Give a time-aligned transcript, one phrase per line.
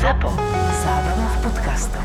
[0.00, 0.30] ZAPO.
[0.82, 2.04] Zábrná v podcastov.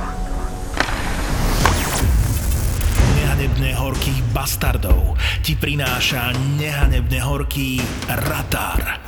[3.15, 7.79] Nehanebne horkých bastardov ti prináša nehanebne horký
[8.27, 8.99] Ratár.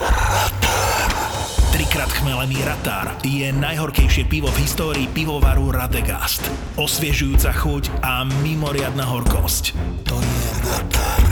[1.75, 6.45] Trikrát chmelený Ratár je najhorkejšie pivo v histórii pivovaru Radegast.
[6.79, 9.75] Osviežujúca chuť a mimoriadna horkosť.
[10.07, 11.23] To je Ratár.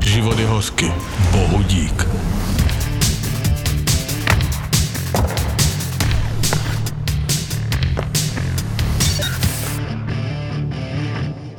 [0.00, 0.88] Život je hosky.
[1.34, 1.98] Bohu dík.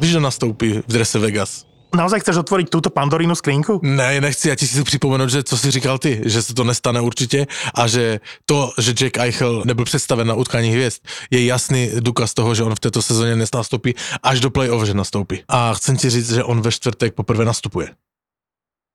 [0.07, 1.67] Že nastoupí v drese Vegas?
[1.87, 3.79] Naozaj chceš otvoriť túto pandorínu skrinku?
[3.83, 7.01] Ne, nechci, já ti si připomenout, že co si říkal ty, že se to nestane
[7.01, 10.99] určitě a že to, že Jack Eichel nebyl představen na utkání hvězd,
[11.31, 15.43] je jasný důkaz toho, že on v této sezóně nastoupí až do play-off, že nastoupí.
[15.47, 17.87] A chcem ti říct, že on ve čtvrtek poprvé nastupuje.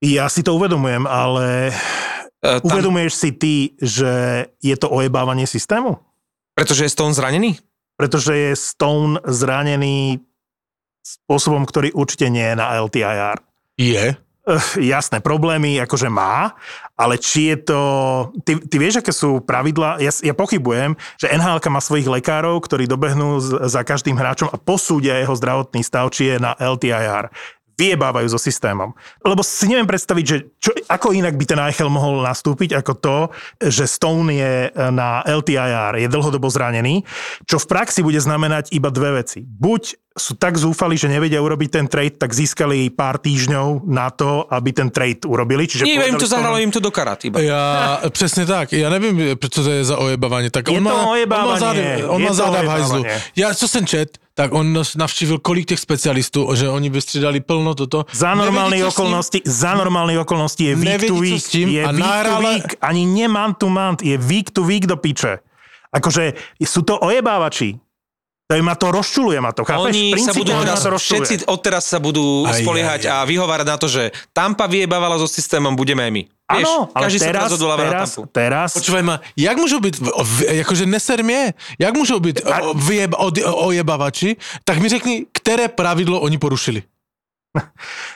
[0.04, 1.70] Ja si to uvedomujem, ale
[2.42, 4.10] E, tam, uvedomuješ si ty, že
[4.58, 6.02] je to ojebávanie systému?
[6.52, 7.58] pretože je Stone zranený?
[7.96, 10.20] Pretože je Stone zranený
[11.02, 13.36] spôsobom, ktorý určite nie je na LTIR.
[13.76, 14.14] Je?
[14.42, 16.58] Uh, jasné, problémy akože má,
[16.98, 17.80] ale či je to...
[18.42, 20.02] Ty, ty vieš, aké sú pravidlá?
[20.02, 24.58] Ja, ja pochybujem, že nhl má svojich lekárov, ktorí dobehnú z, za každým hráčom a
[24.58, 27.30] posúdia jeho zdravotný stav, či je na LTIR
[27.82, 28.94] vyjebávajú so systémom.
[29.26, 33.16] Lebo si neviem predstaviť, že čo, ako inak by ten Eichel mohol nastúpiť ako to,
[33.58, 34.54] že Stone je
[34.94, 37.02] na LTIR, je dlhodobo zranený,
[37.50, 39.42] čo v praxi bude znamenať iba dve veci.
[39.42, 44.44] Buď sú tak zúfali, že nevedia urobiť ten trade, tak získali pár týždňov na to,
[44.52, 45.64] aby ten trade urobili.
[45.64, 47.40] Čiže Nie, im to zahralo im to do karát iba.
[47.40, 50.50] Já, přesně tak, já nevím, co to je za ojebávání.
[50.52, 53.00] Tak Je on to má, on má ojebávanie, záda, on je má záda v hajzlu.
[53.00, 53.22] ojebávanie.
[53.36, 58.04] Já, co jsem čet, tak on navštívil kolik těch specialistů, že oni vystřídali plno toto.
[58.12, 58.86] Za ním.
[58.86, 63.04] okolností, za normálnych okolností je week to week, je a week to nahrala- week, ani
[63.04, 65.38] nie month to month, je week to week do piče.
[65.92, 66.32] Akože
[66.64, 67.76] sú to ojebávači.
[68.48, 69.96] To je ma to rozčuluje ma to, chápeš?
[69.96, 71.24] Oni sa budú teraz, to rozčuluje.
[71.24, 73.16] všetci odteraz sa budú Aj, spoliehať aj, aj.
[73.16, 76.22] a vyhovárať na to, že Tampa vyjebávala so systémom, budeme aj my.
[76.52, 79.94] Vieš, Áno, ale každý teraz, sa teraz teraz, Počúvaj ma, jak môžu byť,
[80.64, 86.20] akože neser mě, jak môžu byť o- vyjeb, od, ojebavači, tak mi řekni, které pravidlo
[86.20, 86.82] oni porušili.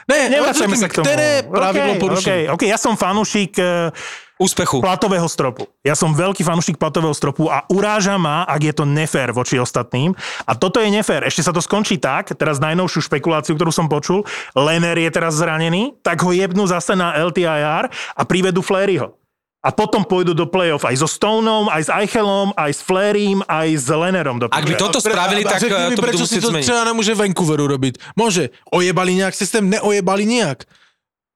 [0.09, 1.05] Ne, nevracajme sa k tomu.
[1.05, 2.41] Které pravidlo okay, porušili.
[2.49, 3.93] Okay, okay, ja som fanúšik eh,
[4.37, 4.85] Úspechu.
[4.85, 5.65] platového stropu.
[5.81, 10.13] Ja som veľký fanúšik platového stropu a uráža ma, ak je to nefér voči ostatným.
[10.45, 11.25] A toto je nefér.
[11.25, 14.21] Ešte sa to skončí tak, teraz najnovšiu špekuláciu, ktorú som počul,
[14.53, 19.17] Lener je teraz zranený, tak ho jebnú zase na LTIR a privedú Fleryho.
[19.65, 23.67] A potom pôjdu do play-off aj so Stoneom, aj s Eichelom, aj s Flerym, aj
[23.73, 26.39] s Lenerom do Ak by toto spravili, A tak eh, mi, to budú prečo si
[26.39, 27.99] to nemůže Vancouveru robiť?
[28.15, 28.53] Môže.
[28.71, 29.65] Ojebali nějak systém?
[29.69, 30.63] Neojebali nijak.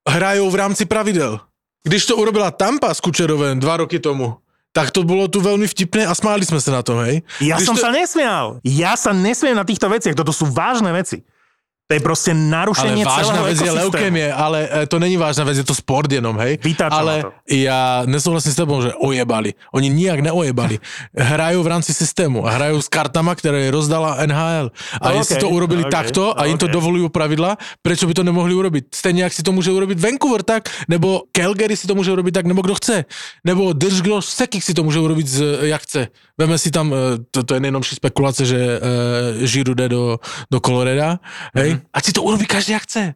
[0.07, 1.41] Hrajou v rámci pravidel.
[1.81, 4.37] Když to urobila Tampa s Kučerovem dva roky tomu,
[4.71, 7.25] tak to bolo tu veľmi vtipné a smáli sme sa na tom, hej?
[7.43, 7.83] Ja Když som to...
[7.83, 8.61] sa nesmial.
[8.63, 10.15] Ja sa nesmiem na týchto veciach.
[10.15, 11.25] Toto sú vážne veci.
[11.91, 15.43] To je proste Ale narušenie vážna celého vec je leukémie, ale e, to není vážna
[15.43, 16.55] vec, je to sport jenom, hej?
[16.63, 17.29] Vytáča ale to.
[17.51, 19.59] ja nesouhlasím s tebou, že ojebali.
[19.75, 20.79] Oni nijak neojebali.
[21.11, 24.71] hrajú v rámci systému hrajú s kartama, ktoré rozdala NHL.
[25.01, 26.75] A No, jestli okej, to urobili okej, takto a im to okej.
[26.77, 28.93] dovolujú pravidla, prečo by to nemohli urobiť?
[28.93, 32.45] Stejne, ak si to môže urobiť Vancouver tak, nebo Calgary si to môže urobiť tak,
[32.45, 32.97] nebo kto chce.
[33.43, 35.37] Nebo Držgro Sekik si to môže urobiť, z,
[35.73, 36.13] jak chce.
[36.37, 38.79] Veme si tam, e, to, to je nejnomší spekulace, že uh,
[39.41, 40.03] Žiru jde do,
[40.51, 41.19] do Coloreda,
[41.57, 41.75] hej?
[41.75, 41.80] Mhm.
[41.89, 43.15] Ať si to urobí každý, jak chce.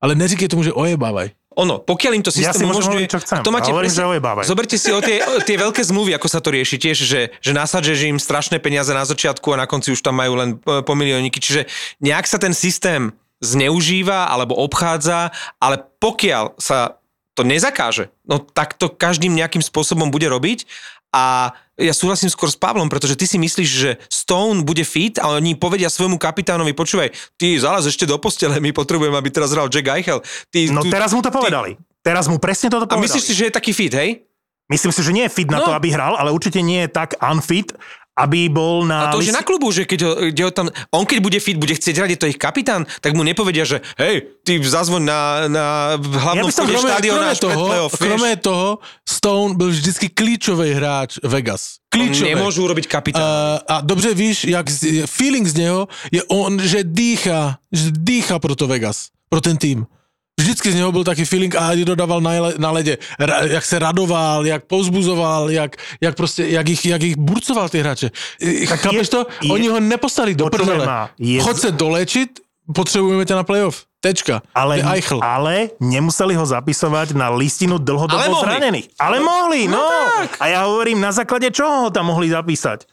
[0.00, 1.32] Ale neříkej tomu, že ojebávaj.
[1.54, 2.98] Ono, pokiaľ im to Ja si systém môžem umožňuje...
[2.98, 3.38] hovoriť, čo chcem.
[3.46, 4.44] To máte A hovorím, presne- že ojebávaj.
[4.50, 7.52] Zoberte si o tie, o tie veľké zmluvy, ako sa to rieši tiež, že, že
[7.54, 10.82] nasadže že im strašné peniaze na začiatku a na konci už tam majú len e,
[10.82, 11.38] po milióniky.
[11.38, 11.70] Čiže
[12.02, 15.30] nejak sa ten systém zneužíva alebo obchádza,
[15.62, 16.98] ale pokiaľ sa
[17.38, 20.66] to nezakáže, no tak to každým nejakým spôsobom bude robiť
[21.14, 25.32] a ja súhlasím skôr s Pavlom, pretože ty si myslíš, že Stone bude fit a
[25.32, 29.66] oni povedia svojmu kapitánovi, počúvaj, ty zalaz ešte do postele, my potrebujeme, aby teraz hral
[29.66, 30.22] Jack Eichel.
[30.48, 31.74] Ty, No tu- teraz mu to povedali.
[31.98, 33.04] Teraz mu presne toto A povedali.
[33.04, 34.22] myslíš si, že je taký fit, hej?
[34.64, 35.66] Myslím si, že nie je fit na No.
[35.66, 37.74] to, aby hral, ale určite nie je tak unfit,
[38.14, 39.10] aby bol na...
[39.10, 41.38] A to už je na klubu, že keď ho, kde ho tam, on keď bude
[41.42, 45.02] fit, bude chcieť hrať, je to ich kapitán, tak mu nepovedia, že hej, ty zazvoň
[45.02, 45.20] na,
[45.50, 45.66] na
[45.98, 48.20] hlavnom Ja vchode krome- štadiona pred toho, playoff, vieš.
[48.38, 48.68] toho,
[49.02, 51.82] Stone byl vždycky klíčový hráč Vegas.
[51.90, 52.34] Klíčový.
[52.34, 53.22] Nemôžu urobiť kapitán.
[53.22, 54.66] Uh, a dobře víš, jak
[55.06, 59.86] feeling z něho je on, že dýchá, že dýchá pro to Vegas, pro ten tým.
[60.40, 63.78] Vždycky z něho byl taky feeling a Adi dodával na, na ledě, ra, jak se
[63.78, 68.10] radoval, jak pouzbuzoval, jak, jak prostě, jak ich, jak ich burcoval ty hráče.
[68.68, 69.26] Tak Chápeš to?
[69.42, 71.08] je- Oni ho neposlali do prdele.
[71.18, 72.40] je- Chod se dolečit,
[72.74, 73.84] potřebujeme tě na playoff.
[74.00, 74.42] Tečka.
[74.54, 74.82] Ale,
[75.22, 78.44] ale nemuseli ho zapisovať na listinu Ale dlhodobo mohli.
[78.50, 78.86] zranených.
[79.00, 79.80] Ale mohli, no.
[80.20, 80.36] tak.
[80.40, 82.84] A ja hovorím, na základe čoho ho tam mohli zapísať?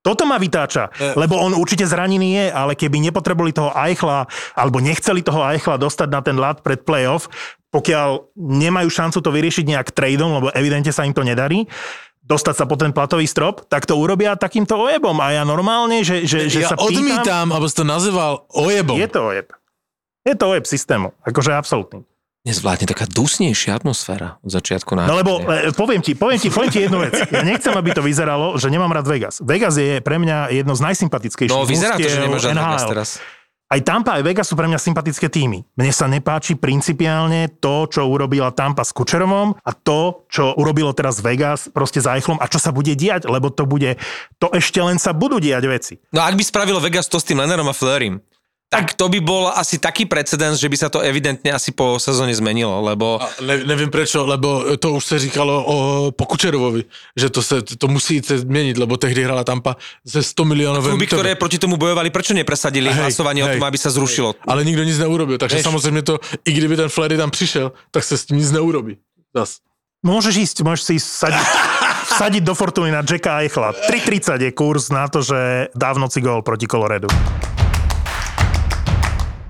[0.00, 4.24] Toto ma vytáča, lebo on určite zranený je, ale keby nepotrebovali toho Eichla,
[4.56, 7.28] alebo nechceli toho Eichla dostať na ten lat pred playoff,
[7.68, 11.68] pokiaľ nemajú šancu to vyriešiť nejak tradeom, lebo evidentne sa im to nedarí,
[12.24, 15.20] dostať sa po ten platový strop, tak to urobia takýmto ojebom.
[15.20, 16.88] A ja normálne, že, že, že ja sa pýtam...
[16.88, 18.96] odmítam, aby si to nazýval ojebom.
[18.96, 19.48] Je to ojeb.
[20.24, 21.12] Je to ojeb systému.
[21.26, 22.08] Akože absolútny.
[22.40, 25.04] Dnes vládne taká dusnejšia atmosféra od začiatku na.
[25.04, 27.12] No lebo e, poviem ti, poviem ti, poviem ti jednu vec.
[27.28, 29.44] Ja nechcem, aby to vyzeralo, že nemám rád Vegas.
[29.44, 33.10] Vegas je pre mňa jedno z najsympatickejších No vyzerá to, že nemáš rád Vegas teraz.
[33.70, 35.68] Aj Tampa, aj Vegas sú pre mňa sympatické týmy.
[35.76, 41.20] Mne sa nepáči principiálne to, čo urobila Tampa s Kučerovom a to, čo urobilo teraz
[41.20, 44.00] Vegas proste s Eichlom a čo sa bude diať, lebo to bude,
[44.40, 45.94] to ešte len sa budú diať veci.
[46.10, 48.24] No ak by spravilo Vegas to s tým Lennerom a Fleurim,
[48.70, 52.30] tak to by bol asi taký precedens, že by sa to evidentne asi po sezóne
[52.30, 53.18] zmenilo, lebo...
[53.18, 55.76] A Ne, nevím prečo, lebo to už se říkalo o
[56.14, 56.84] Pokučerovovi,
[57.16, 60.94] že to se to musí se změnit, lebo tehdy hrala Tampa ze 100 milionovým...
[60.94, 63.58] Kluby, ktoré proti tomu bojovali, prečo nepresadili Hej, hlasovanie o hej.
[63.58, 64.38] tom, aby sa zrušilo?
[64.46, 65.66] Ale nikdo nic neurobil, takže Vieš.
[65.66, 66.14] samozřejmě to,
[66.44, 68.96] i kdyby ten Flery tam přišel, tak se s tím nic neurobí.
[69.34, 69.58] Zas.
[70.06, 71.46] Môžeš ísť, môžeš si sadiť,
[72.20, 73.74] sadiť do Fortuny na Jacka Eichla.
[73.90, 77.10] 3.30 je kurz na to, že dá v noci gól proti Coloredu.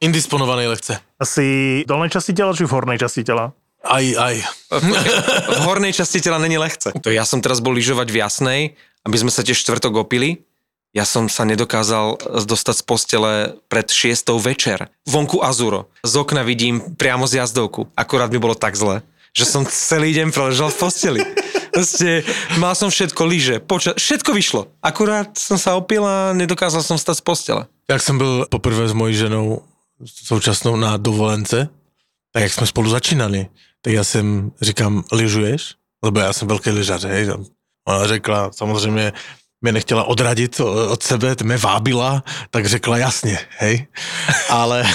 [0.00, 0.96] Indisponovaný lehce.
[1.20, 1.44] Asi
[1.84, 3.52] v dolnej časti tela, či v hornej časti tela?
[3.84, 4.34] Aj, aj.
[5.60, 6.92] V hornej časti tela není lehce.
[6.92, 8.60] To ja som teraz bol lyžovať v Jasnej,
[9.04, 10.44] aby sme sa tiež štvrtok opili.
[10.90, 12.18] Ja som sa nedokázal
[12.50, 13.32] dostať z postele
[13.70, 14.90] pred šiestou večer.
[15.06, 15.86] Vonku Azuro.
[16.02, 17.88] Z okna vidím priamo z jazdovku.
[17.94, 21.20] Akorát mi bolo tak zle, že som celý deň preležal v posteli.
[21.70, 22.26] Proste,
[22.58, 24.66] mal som všetko lyže, poča- všetko vyšlo.
[24.82, 27.62] Akurát som sa opil a nedokázal som stať z postele.
[27.86, 29.62] Jak jsem byl poprvé s mojí ženou
[30.06, 31.68] současnou na dovolence,
[32.32, 33.46] tak jak jsme spolu začínali,
[33.82, 35.74] tak já jsem říkám, lyžuješ?
[36.04, 37.30] Lebo já jsem velký lyžař, hej.
[37.88, 39.12] Ona řekla, samozřejmě
[39.60, 43.86] mě nechtěla odradit od sebe, mě vábila, tak řekla jasně, hej.
[44.48, 44.84] Ale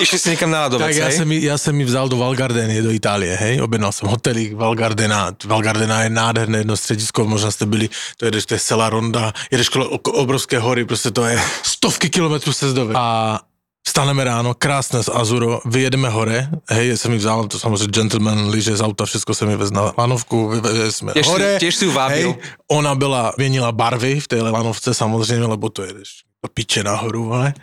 [0.00, 1.58] Išli si niekam na ľadovec, tak já hej?
[1.58, 3.62] jsem ji vzal do Valgardeny, do Itálie, hej.
[3.62, 5.30] Objednal jsem hotelík Valgardena.
[5.44, 9.68] Valgardena je nádherné jedno středisko, možná jste byli, to jedeš, to je celá ronda, jedeš
[9.68, 12.96] kolo obrovské hory, prostě to je stovky kilometrů sezdovek.
[13.00, 13.40] A
[13.88, 18.76] Staneme ráno, krásné z Azuro, vyjedeme hore, hej, jsem mi vzal, to samozřejmě gentleman, lyže
[18.76, 20.52] z auta, všechno jsem mi vez na lanovku,
[20.90, 21.56] jsme Tiež si- hore.
[21.60, 22.16] tiež si ju vábil.
[22.32, 22.36] Hej,
[22.70, 26.08] ona byla, měnila barvy v té lanovce samozřejmě, lebo to jedeš
[26.42, 27.54] do piče nahoru, vole.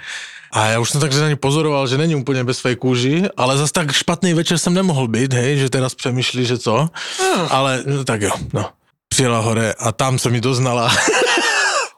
[0.52, 3.58] A já už jsem takže na ní pozoroval, že není úplně bez své kůži, ale
[3.58, 6.90] zas tak špatný večer jsem nemohl být, hej, že teraz přemýšlí, že co.
[7.50, 8.70] Ale no, tak jo, no.
[9.10, 10.92] Přijela hore a tam se mi doznala,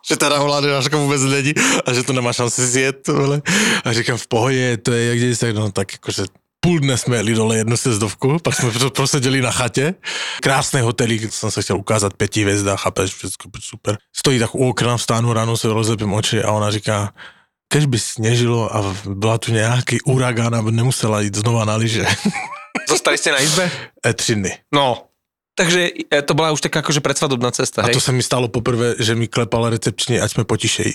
[0.09, 1.53] že ta hladinařka vůbec není
[1.85, 3.07] a že to nemá šanci zjet.
[3.07, 3.41] Vole.
[3.83, 6.23] A říkám, v pohodě, to je jak dějí tak, no tak jakože
[6.59, 9.93] půl dne jsme jeli dole jednu sezdovku, pak jsme pro- proseděli na chatě.
[10.41, 13.97] Krásný hotelík, jsem se chtěl ukázat, pěti hvězda, chápeš, všechno super.
[14.15, 17.13] Stojí tak u okna, vstánu ráno, se rozepím oči a ona říká,
[17.67, 22.05] kež by sněžilo a byla tu nějaký uragán, aby nemusela jít znova na lyže.
[22.89, 23.71] Zostali ste na izbe?
[24.05, 24.57] E, tři dny.
[24.73, 25.12] No.
[25.55, 27.93] Takže e, to bola už taká akože predsvadobná cesta, A hej?
[27.93, 30.93] to se mi stalo poprvé, že mi klepala recepčně, ať jsme potišejí.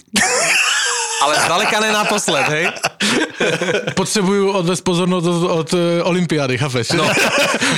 [1.22, 2.66] Ale zdaleka ne naposled, hej?
[3.94, 6.90] Potřebuju odvést pozornost od, od eh, olympiády, chápeš?
[6.90, 7.04] No.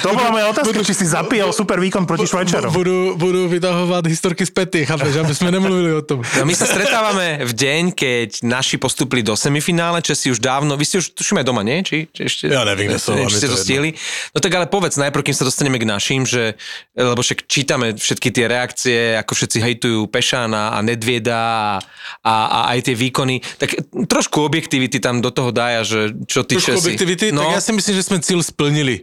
[0.03, 2.73] To bola moja otázka, či si zapíjal super výkon proti Švajčarom.
[2.73, 6.23] Budu, budu vytahovat historky z pety, chápeš, aby jsme nemluvili o tom.
[6.39, 10.85] No my sa stretávame v deň, keď naši postupili do semifinále, Česi už dávno, vy
[10.89, 11.85] ste už tuším aj doma, nie?
[11.85, 13.93] Či, či ešte, Ja neviem, kde som, mi ste to to stihli.
[14.33, 16.57] No tak ale povedz najprv, kým sa dostaneme k našim, že,
[16.97, 21.79] lebo však čítame všetky tie reakcie, ako všetci hejtujú Pešána a Nedvieda a,
[22.25, 23.77] a, a aj tie výkony, tak
[24.07, 26.79] trošku objektivity tam do toho daja, že čo ty Česi.
[26.79, 29.01] objektivity, no, tak já si myslím, že jsme cíl splnili.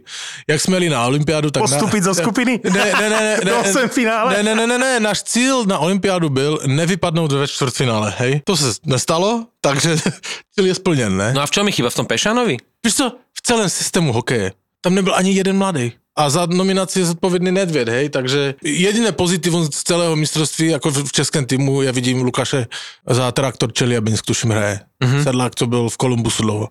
[0.50, 1.64] Jak jsme jeli na olympiádu, tak...
[1.64, 2.60] Postúpiť na, zo skupiny?
[2.64, 4.34] Ne, ne, ne, ne, Do ne, semifinále?
[4.34, 8.42] ne, ne, ne, ne, ne, náš cíl na olympiádu byl nevypadnout ve čtvrtfinále, hej?
[8.44, 9.98] To se nestalo, takže
[10.56, 11.34] cíl je splněn, ne?
[11.34, 11.90] no a v čom je chyba?
[11.90, 12.58] V tom Pešánovi?
[12.86, 14.52] Víš co, v celém systému hokeje,
[14.82, 15.92] tam nebyl ani jeden mladý.
[16.18, 21.12] A za nominaci je zodpovědný Nedvěd, hej, takže jediné pozitivum z celého mistrovství, jako v
[21.12, 22.66] českém týmu, já vidím Lukaše
[23.10, 24.80] za traktor Čeliabinsk, tuším hraje.
[25.04, 25.24] Mm-hmm.
[25.24, 26.70] Sedlák, co byl v Kolumbusu dlouho.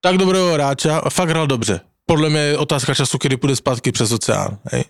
[0.00, 1.80] Tak dobrého hráča, fakt hrál dobře.
[2.06, 4.58] podle mě je otázka času, kdy půjde zpátky přes oceán.
[4.72, 4.84] Hej.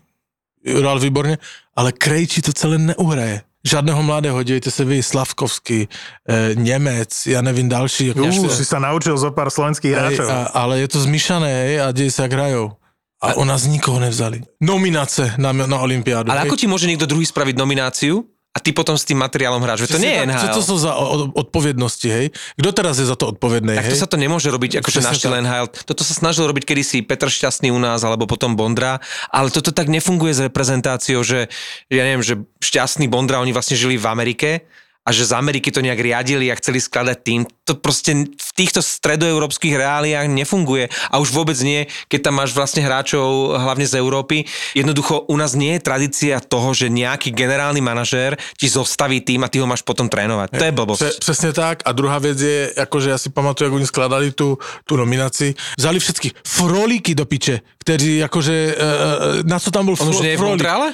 [0.78, 1.38] Hrál výborně,
[1.76, 3.42] ale Krejčí to celé neuhraje.
[3.66, 5.88] Žádného mladého, dívejte se vy, Slavkovský,
[6.28, 8.06] e, Němec, já nevím další.
[8.06, 10.30] Jako Už si sa naučil zo pár slovenských hráčov.
[10.54, 12.72] ale je to zmišané hej, a děje se, jak hrajou.
[13.18, 14.46] A u nás nikoho nevzali.
[14.62, 16.30] Nominace na, na Olympiádu.
[16.30, 16.48] Ale hej.
[16.48, 19.86] ako ti môže niekto druhý spraviť nomináciu a ty potom s tým materiálom hráš?
[19.86, 20.38] Veď to nie je NHL.
[20.40, 22.26] Co to jsou za o- o- odpovědnosti, hej?
[22.54, 23.92] Kdo teraz je za to odpovědný, Tak hej?
[23.94, 25.40] to sa to nemôže robiť akože na Presne štýl tak.
[25.42, 25.66] NHL.
[25.84, 29.02] Toto sa snažil robiť kedysi Petr Šťastný u nás, alebo potom Bondra,
[29.34, 31.50] ale toto tak nefunguje s reprezentáciou, že
[31.90, 34.62] ja neviem, že Šťastný Bondra, oni vlastne žili v Amerike
[35.08, 37.40] a že z Ameriky to nejak riadili a chceli skladať tým.
[37.64, 42.84] To proste v týchto stredoeurópskych reáliách nefunguje a už vôbec nie, keď tam máš vlastne
[42.84, 44.44] hráčov hlavne z Európy.
[44.76, 49.48] Jednoducho u nás nie je tradícia toho, že nejaký generálny manažér ti zostaví tým a
[49.48, 50.60] ty ho máš potom trénovať.
[50.60, 51.00] To je blbosť.
[51.00, 51.76] Pře, přesně tak.
[51.88, 55.54] A druhá věc je, jakože já si pamatuju, jak oni skladali tu, tu nominaci.
[55.78, 60.30] Vzali všetky frolíky do piče, kteří jakože, uh, na co tam byl On už nie
[60.30, 60.92] je v Montreale?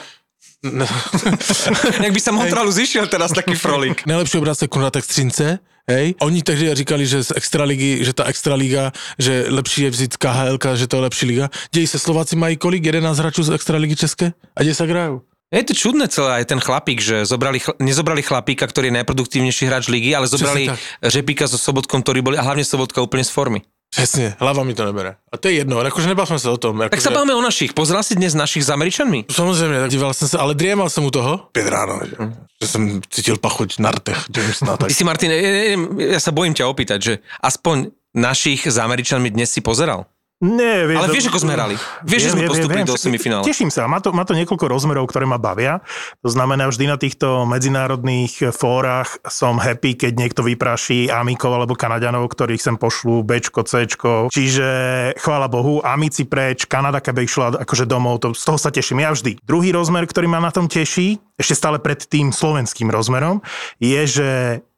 [2.04, 4.06] Jak by sa Montrealu zišiel teraz taký frolík.
[4.08, 5.58] Nejlepší obrázek Konratek Střince,
[5.90, 6.14] hej.
[6.20, 10.86] Oni tehdy říkali, že z extraligy, že ta extraliga, že lepší je vzít KHL, že
[10.86, 11.50] to je lepší liga.
[11.72, 12.84] Dějí se, Slováci mají kolik?
[12.84, 14.32] 11 hráčů z extraligy České?
[14.56, 15.20] A kde se hrajou?
[15.54, 19.86] Je to čudné celé aj ten chlapík, že zobrali, nezobrali chlapíka, ktorý je najproduktívnejší hráč
[19.86, 20.66] ligy, ale zobrali.
[20.98, 23.62] Řepíka so Sobotkom, ktorí boli, a hlavne Sobotka úplne z formy.
[23.96, 25.16] Přesně, hlava mi to nebere.
[25.32, 26.80] A to je jedno, jakože nebavme se o tom.
[26.80, 27.72] Jako Tak sa bavíme o našich.
[27.72, 29.24] Pozeral si dnes našich s Američanmi?
[29.30, 31.38] Samozřejmě, tak díval jsem se, ale driemal jsem u toho.
[31.52, 32.16] Pět ráno, že,
[32.62, 34.18] že jsem cítil pachuť na rtech.
[34.36, 34.88] Jamesona, tak.
[34.88, 35.76] Ty si, Martin, ja, ja,
[36.18, 40.06] ja sa bojím ťa opýtať, že aspoň našich s Američanmi dnes si pozeral?
[40.44, 41.74] Nie, vieš, Ale vieš, ako sme hrali.
[42.04, 43.48] Vieš, že sme postupili do semifinále.
[43.48, 45.80] Teším sa, má to, má to niekoľko rozmerov, ktoré ma bavia.
[46.20, 52.28] To znamená, vždy na týchto medzinárodných fórach som happy, keď niekto vypraší Amikov alebo Kanaďanov,
[52.28, 54.28] ktorých sem pošlú Bčko, Cčko.
[54.28, 54.68] Čiže
[55.16, 59.16] chvála Bohu, Amici preč, Kanada keby išla akože domov, to, z toho sa teším ja
[59.16, 59.40] vždy.
[59.40, 63.40] Druhý rozmer, ktorý ma na tom teší, ešte stále pred tým slovenským rozmerom,
[63.80, 64.28] je, že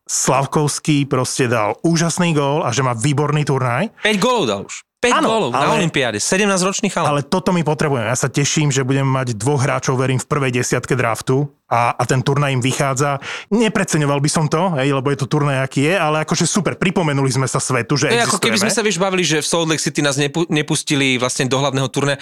[0.07, 3.91] Slavkovský proste dal úžasný gól a že má výborný turnaj.
[4.07, 4.86] 5 gólov dal už.
[5.07, 6.19] 5 Áno, gólov na Olympiáde.
[6.19, 7.15] 17-ročný chalán.
[7.15, 8.11] Ale toto my potrebujeme.
[8.11, 12.03] Ja sa teším, že budeme mať dvoch hráčov, verím, v prvej desiatke draftu a, a
[12.07, 13.23] ten turnaj im vychádza.
[13.55, 17.31] Nepreceňoval by som to, hej, lebo je to turnaj, aký je, ale akože super, pripomenuli
[17.31, 19.83] sme sa svetu, že To je ako keby sme sa bavili, že v Salt Lake
[19.83, 22.19] City nás nepu- nepustili vlastne do hlavného turné.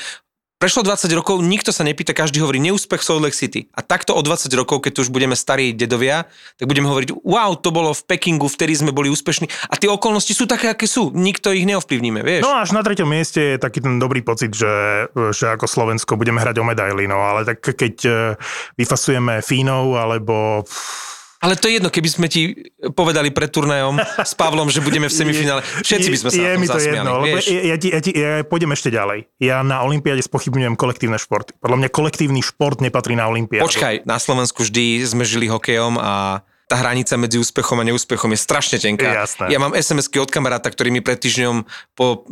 [0.64, 3.68] Prešlo 20 rokov, nikto sa nepýta, každý hovorí neúspech Salt Lake City.
[3.76, 6.24] A takto o 20 rokov, keď tu už budeme starí dedovia,
[6.56, 9.44] tak budeme hovoriť, wow, to bolo v Pekingu, vtedy sme boli úspešní.
[9.68, 11.12] A tie okolnosti sú také, aké sú.
[11.12, 12.48] Nikto ich neovplyvníme, vieš.
[12.48, 15.04] No až na treťom mieste je taký ten dobrý pocit, že,
[15.36, 18.12] že ako Slovensko budeme hrať o medaily, no ale tak keď e,
[18.80, 20.64] vyfasujeme Fínov alebo
[21.44, 25.14] Ale to je jedno, keby sme ti povedali pred turnajom s Pavlom, že budeme v
[25.14, 25.60] semifinále.
[25.60, 27.44] Všetci by sme sa je, na tom mi to zasmiali, jedno, vieš.
[27.52, 29.28] ja, ja, ti, ja, ti, ja pôjdem ešte ďalej.
[29.44, 31.52] Ja na Olympiáde spochybňujem kolektívne športy.
[31.60, 33.68] Podľa mňa kolektívny šport nepatrí na Olympiádu.
[33.68, 38.40] Počkaj, na Slovensku vždy sme žili hokejom a tá hranica medzi úspechom a neúspechom je
[38.40, 39.28] strašne tenká.
[39.28, 39.52] Jasné.
[39.52, 42.24] Ja mám SMS-ky od kamaráta, ktorý mi pred týždňom po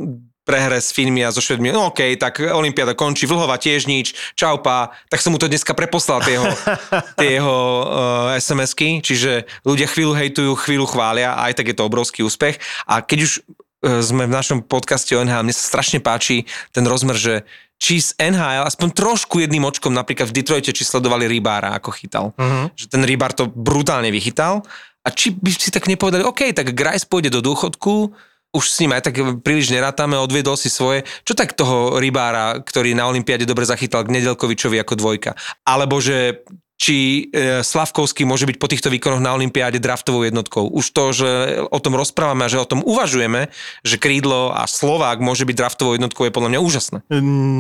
[0.43, 4.59] prehre s Finmi a so Švedmi, no okej, tak Olympiáda končí, Vlhova tiež nič, čau
[4.59, 6.51] pá, tak som mu to dneska preposlal, tie jeho,
[7.19, 12.27] tie jeho uh, SMS-ky, čiže ľudia chvíľu hejtujú, chvíľu chvália aj tak je to obrovský
[12.27, 12.59] úspech.
[12.91, 16.83] A keď už uh, sme v našom podcaste o NHL, mne sa strašne páči ten
[16.83, 17.47] rozmer, že
[17.83, 22.31] či z NHL, aspoň trošku jedným očkom, napríklad v Detroite, či sledovali Rybára, ako chytal.
[22.39, 22.71] Uh-huh.
[22.79, 24.63] Že ten Rybár to brutálne vychytal.
[25.03, 28.15] A či by si tak nepovedali, OK, tak Grice pôjde do dôchodku,
[28.53, 31.09] už s ním aj tak príliš nerátame, odviedol si svoje.
[31.25, 35.33] Čo tak toho rybára, ktorý na Olympiáde dobre zachytal k Nedelkovičovi ako dvojka?
[35.65, 36.45] Alebo že
[36.83, 40.67] či e, Slavkovský môže byť po týchto výkonoch na Olympiáde draftovou jednotkou.
[40.67, 41.31] Už to, že
[41.71, 43.55] o tom rozprávame a že o tom uvažujeme,
[43.87, 46.99] že krídlo a Slovák môže byť draftovou jednotkou je podľa mňa úžasné.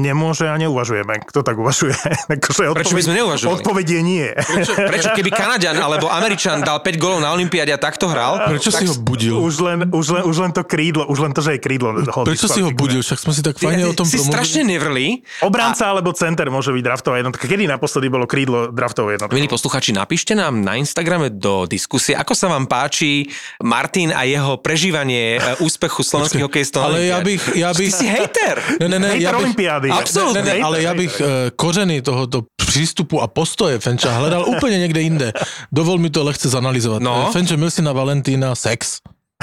[0.02, 1.22] Nemôže a neuvažujeme.
[1.30, 1.94] Kto tak uvažuje?
[2.34, 3.54] akože Prečo by sme neuvažovali?
[3.62, 4.26] Odpoveď je nie.
[4.34, 8.58] Prečo, prečo keby Kanaďan alebo Američan dal 5 golov na Olympiáde a takto hral?
[8.58, 9.38] Prečo tak si ho budil?
[9.38, 11.94] Už len, už, len, už len to krídlo, už len to, že je krídlo.
[11.94, 13.06] ho Prečo si ho budil?
[13.06, 15.22] Však sme si tak fajne o tom si strašne nevrli.
[15.46, 17.46] Obranca alebo center môže byť draftová jednotka.
[17.46, 19.36] Kedy naposledy bolo krídlo draftovou jednotkou?
[19.36, 23.28] Milí posluchači, napíšte nám na Instagrame do diskusie, ako sa vám páči
[23.62, 26.88] Martin a jeho prežívanie e, úspechu slovenských hokejistov.
[26.88, 27.92] Ale ja bych, ja Ty bych...
[27.92, 28.56] si hejter.
[28.80, 29.88] Ne, ne, ne, Hejter ja bych, Olympiády.
[29.92, 30.42] Absolútne.
[30.42, 35.00] Ne, ne, ale ja bych eh, kořeny tohoto přístupu a postoje Fenča hledal úplně někde
[35.00, 35.32] jinde.
[35.72, 37.02] Dovol mi to lehce zanalizovat.
[37.02, 37.30] No.
[37.32, 38.98] Fenče, měl si na Valentína sex?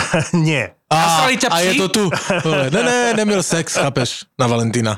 [0.33, 0.69] nie.
[0.89, 2.03] A, ťa a je to tu.
[2.73, 4.97] Ne, ne, neměl sex, chápeš, na Valentína.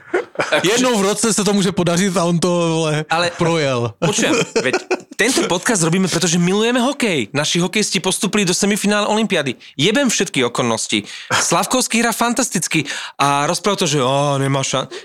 [0.64, 3.94] Jednou v roce se to může podařit a on to vole, Ale- projel.
[4.06, 4.76] Počujem, veď
[5.16, 7.28] tento podcast robíme, pretože milujeme hokej.
[7.34, 9.56] Naši hokejisti postupili do semifinále Olympiády.
[9.78, 11.04] Jebem všetky okolnosti.
[11.30, 12.86] Slavkovský hra fantasticky
[13.20, 14.96] a rozprával to, že ó, nemá šancu.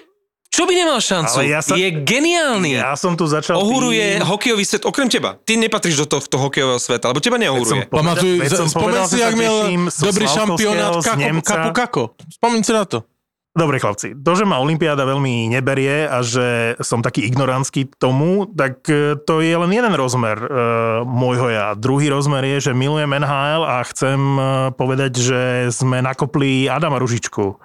[0.56, 1.36] Čo by nemal šancu?
[1.36, 2.80] Ale ja sa- Je geniálny.
[2.80, 5.36] Ja som tu začal Ohuruje tým- hokejový svet, okrem teba.
[5.36, 7.92] Ty nepatríš do tohto hokejového sveta, lebo teba neohuruje.
[7.92, 10.96] Pamatuj, spomeň si, jak miel dobrý šampionát
[11.44, 12.02] Kapu, Kako.
[12.40, 13.04] Spomeň si na to.
[13.56, 18.44] Dobre chlapci, to, že ma Olympiáda veľmi neberie a že som taký ignorantský k tomu,
[18.44, 20.48] tak e, to je len jeden rozmer e,
[21.08, 21.72] môjho ja.
[21.72, 24.40] Druhý rozmer je, že milujem NHL a chcem e,
[24.76, 25.40] povedať, že
[25.72, 27.56] sme nakopli Adama Ružičku.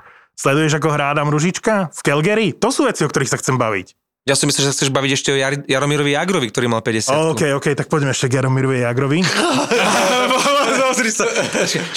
[0.41, 2.49] Sleduješ, ako hrá Adam Ružička v Calgary?
[2.57, 3.93] To sú veci, o ktorých sa chcem baviť.
[4.25, 7.13] Ja som myslel, že sa chceš baviť ešte o Jar- Jaromirovi Jagrovi, ktorý mal 50.
[7.37, 9.21] OK, OK, tak poďme ešte k Jaromirovi Jagrovi.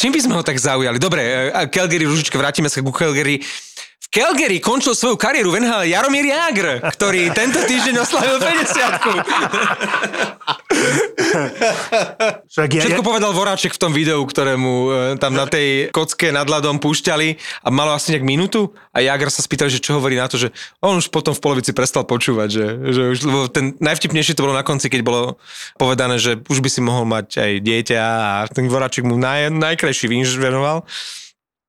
[0.01, 1.01] Čím by sme ho tak zaujali?
[1.01, 3.41] Dobre, e, Calgary, Ružička, vrátime sa ku Calgary.
[4.15, 8.71] Calgary končil svoju kariéru v NHL Jaromír Jagr, ktorý tento týždeň oslavil 50
[12.47, 16.31] Však ja, ja, Všetko povedal Voráček v tom videu, ktorému e, tam na tej kocke
[16.31, 20.15] nad ľadom púšťali a malo asi nejak minútu a Jagr sa spýtal, že čo hovorí
[20.15, 23.75] na to, že on už potom v polovici prestal počúvať, že, že už, lebo ten
[23.83, 25.43] najvtipnejšie to bolo na konci, keď bolo
[25.75, 30.07] povedané, že už by si mohol mať aj dieťa a ten Voráček mu naj, najkrajší
[30.07, 30.87] vinž venoval.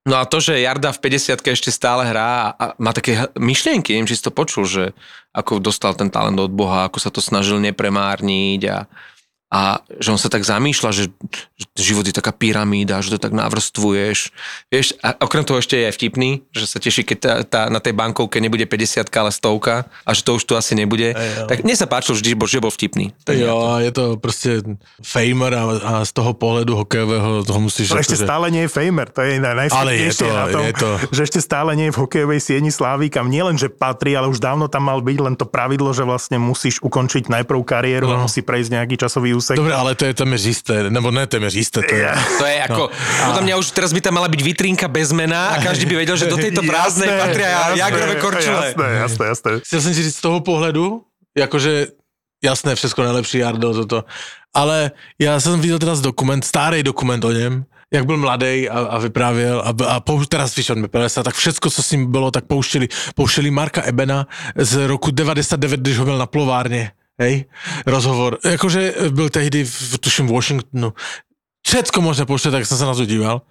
[0.06, 4.06] No a to, že Jarda v 50 ešte stále hrá a má také myšlienky, neviem,
[4.06, 4.94] či si to počul, že
[5.34, 8.86] ako dostal ten talent od Boha, ako sa to snažil nepremárniť a,
[9.56, 9.62] a
[9.96, 11.04] že on sa tak zamýšľa, že,
[11.56, 14.36] že život je taká pyramída, že to tak navrstvuješ.
[14.68, 17.80] Vieš, a okrem toho ešte je aj vtipný, že sa teší, keď tá, tá, na
[17.80, 21.08] tej bankovke nebude 50 ale stovka a že to už tu asi nebude.
[21.08, 23.16] Ej, tak mne sa páčilo vždy, bo- že bol vtipný.
[23.22, 24.60] Tak Jo, a je to proste
[25.00, 27.88] famer a, a z toho pohľadu hokejového toho musíš...
[27.88, 30.64] to ešte akože- stále nie je famer, to je Ale je najvtipnejšie to- na tom,
[30.64, 33.70] je to- že ešte stále nie je v hokejovej sieni Slávy, kam nie len, že
[33.70, 37.60] patrí, ale už dávno tam mal byť, len to pravidlo, že vlastne musíš ukončiť najprv
[37.62, 38.24] kariéru a No.
[38.26, 39.58] musí prejsť nejaký časový úsek.
[39.58, 42.10] Dobre, ale to je téměř isté, nebo ne téměř isté, to je...
[42.38, 43.26] To je ako, no.
[43.30, 46.18] podľa mňa už teraz by tam mala byť vitrinka bez mena a každý by vedel,
[46.18, 48.66] že do tejto prázdnej Jasné, patria jasné, Jagrové korčule.
[48.74, 49.50] Jasné, jasné, jasné.
[49.62, 51.06] Chtěl jsem si říct z toho pohledu,
[51.38, 51.88] jakože
[52.44, 54.04] jasné, všechno nejlepší Jardo, toto.
[54.56, 58.98] Ale já jsem viděl teraz dokument, starý dokument o něm, jak byl mladý a, a
[59.00, 62.46] vyprávěl a, a pouš, teraz vyšel mi 50, tak všecko, co s ním bylo, tak
[62.46, 66.92] pouštěli, pouštěli Marka Ebena z roku 99, když ho měl na plovárně.
[67.20, 67.46] Hej,
[67.86, 68.38] rozhovor.
[68.46, 70.94] Jakože byl tehdy v, tuším, Washingtonu.
[71.68, 73.42] Všecko možné pouštět, tak jsem se na to díval.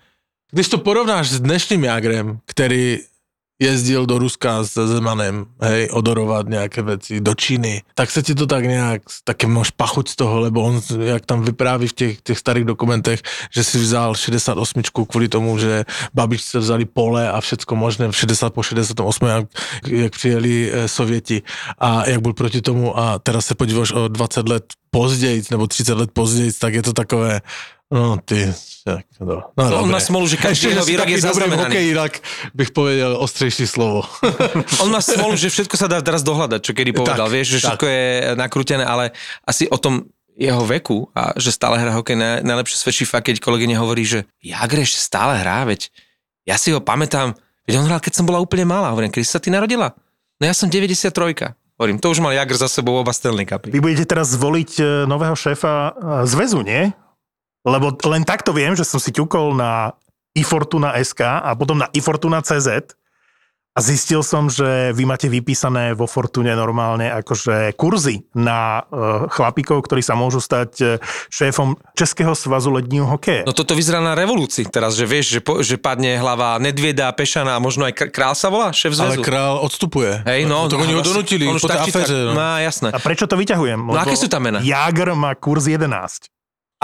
[0.53, 2.99] Když to porovnáš s dnešním Jagrem, který
[3.61, 8.47] jezdil do Ruska s Zemanem, hej, odorovat nějaké věci, do Číny, tak se ti to
[8.47, 12.39] tak nějak, taky máš pachuť z toho, lebo on, jak tam vypráví v těch, těch
[12.39, 18.09] starých dokumentech, že si vzal 68 kvůli tomu, že babičce vzali pole a všecko možné
[18.09, 19.47] v 60 po 68, jak,
[19.89, 21.43] jak přijeli eh, Sověti.
[21.79, 25.95] A jak byl proti tomu a teraz se podíváš o 20 let později, nebo 30
[25.95, 27.41] let později, tak je to takové,
[27.95, 28.51] no ty,
[28.83, 31.71] tak, no, no On má smolu, že každý jeho výrok je zaznamenaný.
[31.71, 32.13] hokeji, tak
[32.53, 34.03] bych povedal ostrejší slovo.
[34.83, 37.31] On má smolu, že všetko sa dá teraz dohľadať, čo kedy povedal.
[37.31, 38.03] Tak, Vieš, že všetko je
[38.35, 39.15] nakrútené, ale
[39.47, 43.39] asi o tom jeho veku a že stále hrá hokej na- najlepšie svedčí fakt, keď
[43.39, 45.95] kolegyne hovorí, že Jagr ešte stále hrá, veď
[46.45, 48.91] ja si ho pamätám, veď on hral, keď som bola úplne malá.
[48.91, 49.95] Hovorím, kedy sa ty narodila?
[50.43, 51.55] No ja som 93.
[51.79, 53.71] Hovorím, to už mal Jagr za sebou oba Stanley Cupy.
[53.71, 55.93] Vy budete teraz zvoliť e, nového šéfa e,
[56.27, 56.95] zväzu, nie?
[57.65, 59.97] Lebo len takto viem, že som si ťukol na
[60.37, 62.93] iFortuna SK a potom na iFortuna CZ
[63.75, 69.83] a zistil som, že vy máte vypísané vo Fortune normálne akože kurzy na uh, chlapíkov,
[69.83, 70.87] ktorí sa môžu stať e,
[71.27, 73.43] šéfom Českého svazu ledního hokeje.
[73.43, 77.59] No toto vyzerá na revolúcii teraz, že vieš, že, po, že padne hlava Nedvieda, Pešana
[77.59, 79.27] a možno aj Kr- Král sa volá, šéf Ale zväzu.
[79.27, 80.23] král odstupuje.
[80.23, 82.31] Hej, no, to oni ho donutili on už po tej či tak- aféře.
[82.31, 82.39] No.
[82.39, 82.89] No, jasné.
[82.95, 83.91] A prečo to vyťahujem?
[83.91, 84.63] No, aké sú tam mená?
[84.63, 86.31] Jager má kurz 11.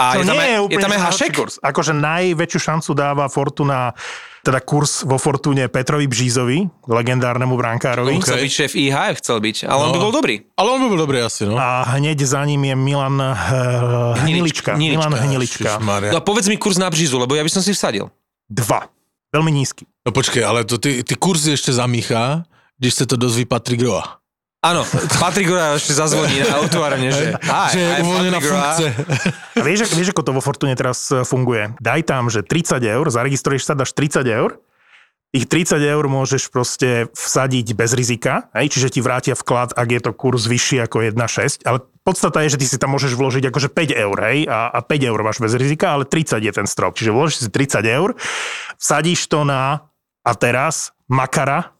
[0.01, 1.31] A je To tam, je úplne tam aj Hašek?
[1.37, 1.53] Kurz.
[1.61, 3.93] Akože najväčšiu šancu dáva Fortuna,
[4.41, 8.17] teda kurz vo Fortune Petrovi Bžízovi, legendárnemu brankárovi.
[8.17, 10.05] On chcel byť šéf IHF, chcel byť, ale on by No.
[10.09, 10.35] bol dobrý.
[10.57, 11.53] Ale on by byl dobrý asi, no.
[11.61, 14.73] A hneď za ním je Milan uh, Hnilička.
[14.73, 14.97] Hnilička.
[15.05, 15.77] Milan Hnilička.
[16.11, 18.09] No a povedz mi kurz na břízu, lebo ja by som si vsadil.
[18.49, 18.89] Dva.
[19.31, 19.85] Veľmi nízky.
[20.03, 22.43] No počkej, ale to ty, ty kurzy ještě zamíchá,
[22.81, 24.20] když se to dozví Patrik Roa.
[24.61, 24.85] Áno,
[25.17, 27.33] Patrik Gora ešte zazvoní na otváranie, že...
[27.73, 28.61] Je uvoľnená Patrick Roy.
[28.61, 28.85] funkce.
[29.57, 31.73] A vieš, vieš, ako to vo Fortune teraz e, funguje?
[31.81, 34.61] Daj tam, že 30 eur, zaregistruješ sa, dáš 30 eur,
[35.33, 38.69] tých 30 eur môžeš proste vsadiť bez rizika, hej?
[38.69, 42.59] čiže ti vrátia vklad, ak je to kurz vyšší ako 1,6, ale podstata je, že
[42.61, 44.45] ty si tam môžeš vložiť akože 5 eur, hej?
[44.45, 47.49] A, a 5 eur máš bez rizika, ale 30 je ten strop, čiže vložíš si
[47.49, 48.13] 30 eur,
[48.77, 49.89] vsadíš to na,
[50.21, 51.73] a teraz, Makara,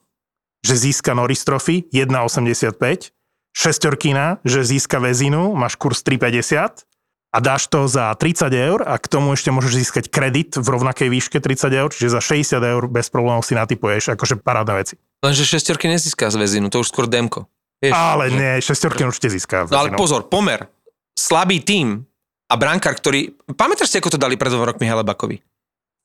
[0.61, 3.11] že získa Norris Trophy 1,85,
[3.51, 6.85] šestorkina, že získa väzinu, máš kurz 3,50
[7.31, 11.07] a dáš to za 30 eur a k tomu ešte môžeš získať kredit v rovnakej
[11.07, 14.95] výške 30 eur, čiže za 60 eur bez problémov si natypuješ, akože parádne veci.
[15.23, 17.47] Lenže šestorky nezíska z väzinu, to už skôr demko.
[17.81, 19.65] Vieš, Ale že- nie, šestorkin určite získa.
[19.71, 20.69] No ale pozor, pomer.
[21.17, 22.05] Slabý tím
[22.51, 23.33] a brankár, ktorý...
[23.55, 25.39] Pamätáš si, ako to dali pred dvoma rokmi Helebakovi?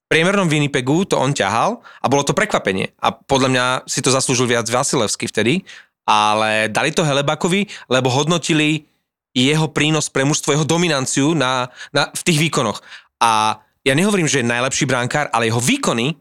[0.06, 2.94] Priemernom Winnipegu to on ťahal a bolo to prekvapenie.
[3.02, 5.66] A podľa mňa si to zaslúžil viac Vasilevsky vtedy,
[6.06, 8.86] ale dali to Helebakovi, lebo hodnotili
[9.34, 12.80] jeho prínos pre mužstvo, jeho dominanciu na, na, v tých výkonoch.
[13.18, 16.14] A ja nehovorím, že je najlepší brankár, ale jeho výkony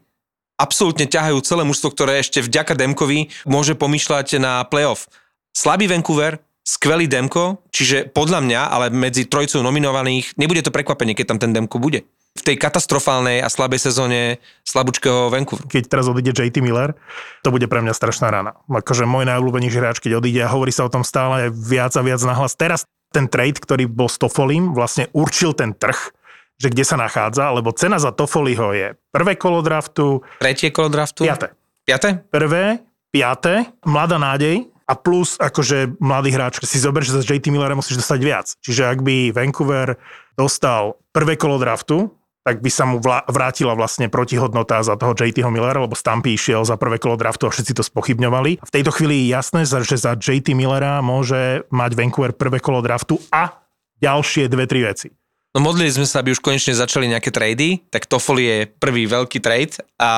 [0.58, 5.06] absolútne ťahajú celé mužstvo, ktoré ešte vďaka Demkovi môže pomýšľať na playoff.
[5.54, 11.32] Slabý Vancouver, skvelý Demko, čiže podľa mňa, ale medzi trojcou nominovaných, nebude to prekvapenie, keď
[11.32, 12.04] tam ten Demko bude.
[12.36, 14.36] V tej katastrofálnej a slabej sezóne
[14.68, 15.64] slabúčkeho Vancouveru.
[15.66, 16.92] keď teraz odíde JT Miller,
[17.40, 18.52] to bude pre mňa strašná rana.
[18.68, 22.20] Akože môj najobľúbenejší hráč, keď odíde a hovorí sa o tom stále viac a viac
[22.22, 22.52] nahlas.
[22.54, 26.12] Teraz ten trade, ktorý bol s Tofolim, vlastne určil ten trh,
[26.60, 31.24] že kde sa nachádza, lebo cena za Tofoliho je prvé kolo draftu, Tretie kolo draftu?
[31.24, 31.56] piaté.
[31.88, 32.20] Piaté?
[32.28, 37.74] Prvé, piaté, mladá nádej a plus akože mladý hráč, si zober, že za JT Millera
[37.74, 38.46] musíš dostať viac.
[38.60, 39.98] Čiže ak by Vancouver
[40.34, 42.10] dostal prvé kolo draftu,
[42.46, 46.78] tak by sa mu vrátila vlastne protihodnota za toho JTho Millera, lebo Stampy išiel za
[46.78, 48.62] prvé kolo draftu a všetci to spochybňovali.
[48.62, 53.18] V tejto chvíli je jasné, že za JT Millera môže mať Vancouver prvé kolo draftu
[53.34, 53.50] a
[53.98, 55.10] ďalšie dve, tri veci.
[55.58, 59.42] No modlili sme sa, aby už konečne začali nejaké trady, tak Toffoli je prvý veľký
[59.42, 60.12] trade a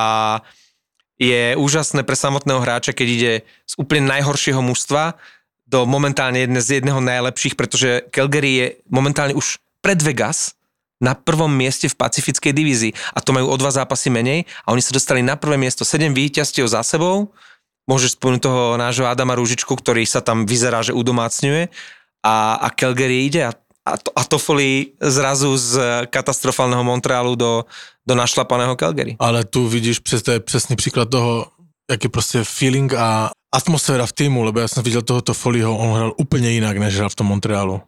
[1.16, 3.32] je úžasné pre samotného hráča, keď ide
[3.64, 5.16] z úplne najhoršieho mužstva
[5.64, 10.57] do momentálne jedne z jedného najlepších, pretože Calgary je momentálne už pred Vegas
[10.98, 14.82] na prvom mieste v pacifickej divízii a to majú o dva zápasy menej a oni
[14.82, 17.30] sa dostali na prvé miesto 7 víťazstiev za sebou.
[17.88, 21.72] Môžeš spomenúť toho nášho Adama Rúžičku, ktorý sa tam vyzerá, že udomácňuje
[22.26, 23.52] a, a Calgary ide a
[23.88, 25.80] a, to, a Toffoli zrazu z
[26.12, 27.64] katastrofálneho Montrealu do,
[28.04, 29.16] do našlapaného Calgary.
[29.16, 31.46] Ale tu vidíš, to je přesný příklad toho,
[31.90, 35.96] jak je prostě feeling a atmosféra v týmu, lebo ja som videl tohoto Folího, on
[35.96, 37.80] hral úplne inak, než hral v tom Montrealu.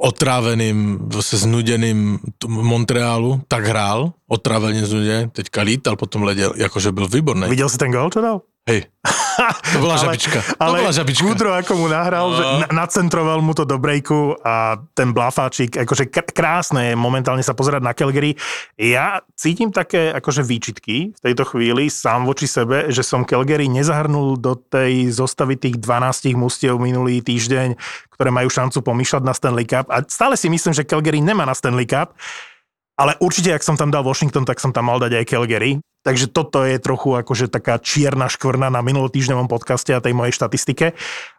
[0.00, 7.08] Otráveným, zase znudeným Montrealu, tak hrál, otráveně znudený, teďka lítal po tom lede, akože byl
[7.08, 7.52] výborný.
[7.52, 8.40] Videl si ten gol, čo dal?
[8.70, 8.86] Hej,
[9.66, 10.38] to bola Ale- žabička.
[10.38, 11.24] To Ale bola žabička.
[11.24, 12.36] Kudro, ako mu nahral, No.
[12.36, 17.40] že na- nacentroval mu to do breaku a ten blafáčik, akože kr- krásne je momentálne
[17.40, 18.38] sa pozerať na Calgary.
[18.76, 24.36] Ja cítim také akože výčitky v tejto chvíli sám voči sebe, že som Calgary nezahrnul
[24.36, 27.74] do tej zostavy tých 12 mustiev minulý týždeň,
[28.12, 29.88] ktoré majú šancu pomýšľať na Stanley Cup.
[29.88, 32.12] A stále si myslím, že Calgary nemá na Stanley Cup,
[33.00, 35.80] ale určite, ak som tam dal Washington, tak som tam mal dať aj Calgary.
[36.04, 40.92] Takže toto je trochu akože taká čierna škvrna na minulotýždňovom podcaste a tej mojej štatistike.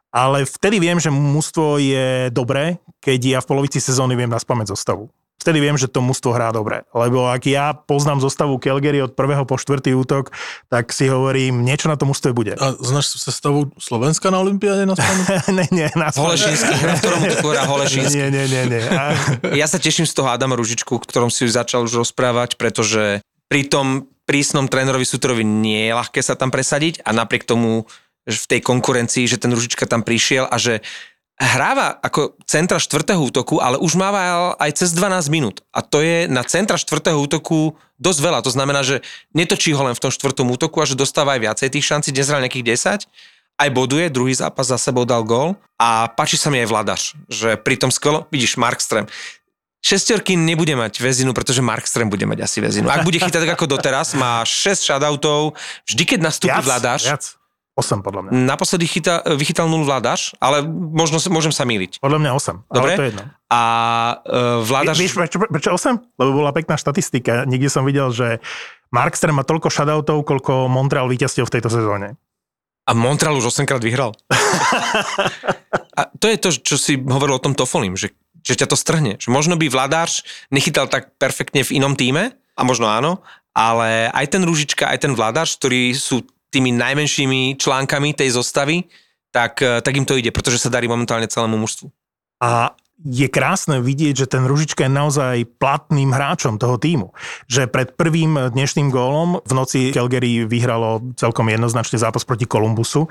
[0.10, 5.14] Ale vtedy viem, že mužstvo je dobré, keď ja v polovici sezóny viem naspamäť zostavu.
[5.42, 6.86] Vtedy viem, že to mužstvo hrá dobre.
[6.94, 10.30] Lebo ak ja poznám zostavu Calgary od prvého po štvrtý útok,
[10.70, 12.54] tak si hovorím, niečo na tom mužstve bude.
[12.62, 14.94] A znáš sestavu Slovenska na Olympiáde na
[15.58, 18.14] ne, nie, na Holešinský, hra, v ktorom útoku hrá Holešinský.
[18.22, 18.84] Nie, nie, nie, nie.
[18.86, 19.18] A,
[19.62, 24.06] Ja sa teším z toho Adama Ružičku, ktorom si začal už rozprávať, pretože pri tom
[24.30, 27.90] prísnom trénerovi Suterovi nie je ľahké sa tam presadiť a napriek tomu
[28.30, 30.86] že v tej konkurencii, že ten Ružička tam prišiel a že
[31.42, 35.66] hráva ako centra štvrtého útoku, ale už máva aj cez 12 minút.
[35.74, 38.40] A to je na centra štvrtého útoku dosť veľa.
[38.46, 39.02] To znamená, že
[39.34, 42.14] netočí ho len v tom štvrtom útoku a že dostáva aj viacej tých šancí.
[42.14, 42.78] Dnes hral nejakých
[43.10, 43.10] 10
[43.62, 47.58] aj boduje, druhý zápas za sebou dal gól a páči sa mi aj Vladaš, že
[47.62, 49.06] pri tom skvelom, vidíš, Markström,
[49.82, 52.86] Šestorky nebude mať väzinu, pretože Markström bude mať asi väzinu.
[52.86, 55.58] Ak bude chytať tak ako doteraz, má 6 shoutoutov,
[55.90, 57.24] vždy keď nastúpi viac, Vladaš, viac.
[57.72, 58.32] 8 podľa mňa.
[58.52, 62.04] naposledy chyta, vychytal 0 Vladaš, ale možno môžem sa míliť.
[62.04, 62.68] Podľa mňa 8.
[62.68, 62.92] Dobre.
[62.94, 63.24] Ale to je jedno.
[63.48, 63.62] A
[64.22, 64.98] uh, Vladaš...
[65.00, 66.20] Vieš, prečo, prečo 8?
[66.20, 67.48] Lebo bola pekná štatistika.
[67.48, 68.44] Niekde som videl, že
[68.92, 72.20] Markström má toľko shoutoutov, koľko Montreal víťazstiev v tejto sezóne.
[72.84, 74.12] A Montreal už 8 krát vyhral.
[76.00, 78.12] a to je to, čo si hovoril o tom Tofolim, že,
[78.44, 79.16] že ťa to strhne.
[79.16, 83.24] Že možno by Vladáš nechytal tak perfektne v inom týme, a možno áno,
[83.56, 88.86] ale aj ten Rúžička, aj ten Vladáš, ktorí sú tými najmenšími článkami tej zostavy,
[89.32, 91.88] tak, eh, tak im to ide, pretože sa darí momentálne celému mužstvu.
[92.44, 97.18] A je krásne vidieť, že ten Ružička je naozaj platným hráčom toho týmu.
[97.50, 103.10] Že pred prvým dnešným gólom v noci Calgary vyhralo celkom jednoznačne zápas proti Kolumbusu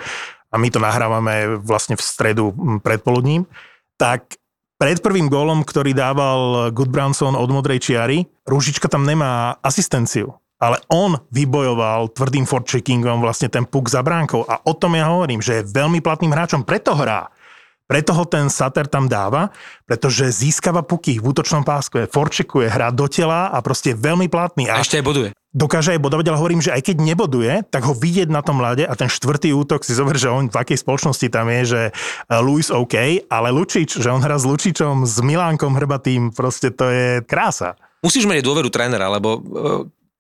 [0.51, 3.51] a my to nahrávame vlastne v stredu m, predpoludním,
[3.99, 4.39] tak
[4.79, 10.41] pred prvým gólom, ktorý dával Goodbranson od modrej čiary, Ružička tam nemá asistenciu.
[10.61, 14.45] Ale on vybojoval tvrdým forcheckingom vlastne ten puk za bránkou.
[14.45, 17.33] A o tom ja hovorím, že je veľmi platným hráčom, preto hrá
[17.91, 19.51] Preto ho ten Sater tam dáva,
[19.83, 24.71] pretože získava puky v útočnom pásku, forčekuje, hrá do tela a proste je veľmi platný.
[24.71, 25.29] A A ešte aj boduje.
[25.51, 28.87] dokáže aj bodovať, ale hovorím, že aj keď neboduje, tak ho vidieť na tom ľade
[28.87, 32.39] a ten štvrtý útok si zober, že on v akej spoločnosti tam je, že eh,
[32.39, 37.27] Luis OK, ale Lučič, že on hrá s Lučičom, s Milánkom Hrbatým, proste to je
[37.27, 37.75] krása.
[38.07, 39.41] Musíš mať dôveru trénera, lebo e,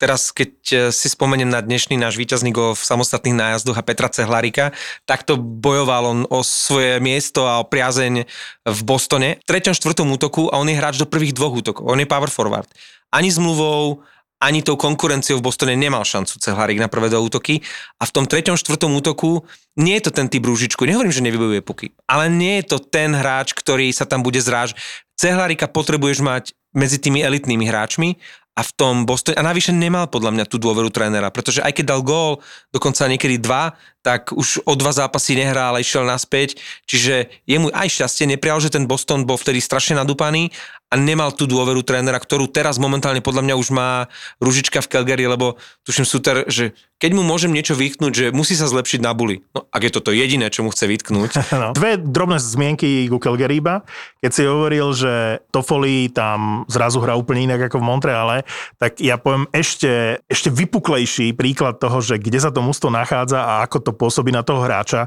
[0.01, 4.09] teraz, keď e, si spomeniem na dnešný náš víťazný gol v samostatných nájazdoch a Petra
[4.09, 4.73] Cehlarika,
[5.05, 8.25] tak to bojoval on o svoje miesto a o priazeň
[8.65, 9.37] v Bostone.
[9.45, 11.85] V treťom, štvrtom útoku a on je hráč do prvých dvoch útokov.
[11.85, 12.67] On je power forward.
[13.13, 14.01] Ani zmluvou,
[14.41, 17.61] ani tou konkurenciou v Bostone nemal šancu Cehlarik na prvé dva útoky
[18.01, 19.45] a v tom treťom, štvrtom útoku
[19.77, 23.13] nie je to ten typ rúžičku, nehovorím, že nevybojuje puky, ale nie je to ten
[23.13, 24.73] hráč, ktorý sa tam bude zráž.
[25.21, 26.45] Cehlarika potrebuješ mať
[26.77, 28.15] medzi tými elitnými hráčmi
[28.59, 31.85] a v tom Bostone, a navyše nemal podľa mňa tú dôveru trénera, pretože aj keď
[31.97, 37.31] dal gól, dokonca niekedy dva, tak už o dva zápasy nehrá, ale išiel naspäť, čiže
[37.47, 40.51] jemu aj šťastie neprijal, že ten Boston bol vtedy strašne nadúpaný
[40.90, 44.11] a nemal tú dôveru trénera, ktorú teraz momentálne podľa mňa už má
[44.42, 45.55] Ružička v Calgary, lebo
[45.87, 49.46] tuším Suter, že keď mu môžem niečo vytknúť, že musí sa zlepšiť na buli.
[49.55, 51.70] No ak je toto jediné, čo mu chce vytknúť, No.
[51.76, 53.87] Dve drobné zmienky ku Calgary iba.
[54.18, 58.37] Keď si hovoril, že Toffoli tam zrazu hrá úplne inak ako v Montreale,
[58.81, 63.53] tak ja poviem ešte, ešte vypuklejší príklad toho, že kde sa to musto nachádza a
[63.62, 65.07] ako to pôsobí na toho hráča,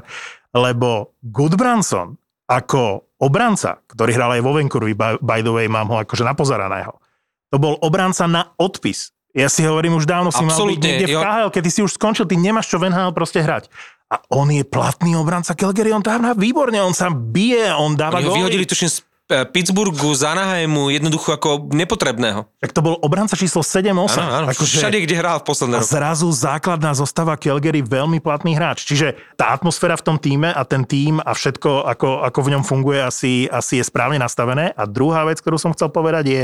[0.54, 5.96] lebo Goodbranson ako obranca, ktorý hral aj vo Vancouveri, by, by the way, mám ho
[6.00, 7.00] akože napozeraného,
[7.48, 9.14] to bol obranca na odpis.
[9.34, 11.18] Ja si hovorím, už dávno si mal byť niekde v.
[11.18, 13.66] KHL, keď ty si už skončil, ty nemáš čo v NHL proste hrať.
[14.06, 18.22] A on je platný obranca Calgary, on tam hrá výborne, on sa bije, on dáva
[18.22, 18.38] Oni ho góly.
[18.46, 22.44] vyhodili tuším z Pittsburghu, z Anaheimu, jednoducho ako nepotrebného.
[22.60, 24.20] Tak to bol obranca číslo 7-8.
[24.20, 28.52] Áno, áno, Akože- všade, kde hral v posledné A zrazu základná zostava Calgary veľmi platný
[28.52, 28.84] hráč.
[28.84, 32.62] Čiže tá atmosféra v tom týme a ten tým a všetko, ako, ako v ňom
[32.68, 34.76] funguje, asi, asi je správne nastavené.
[34.76, 36.42] A druhá vec, ktorú som chcel povedať, je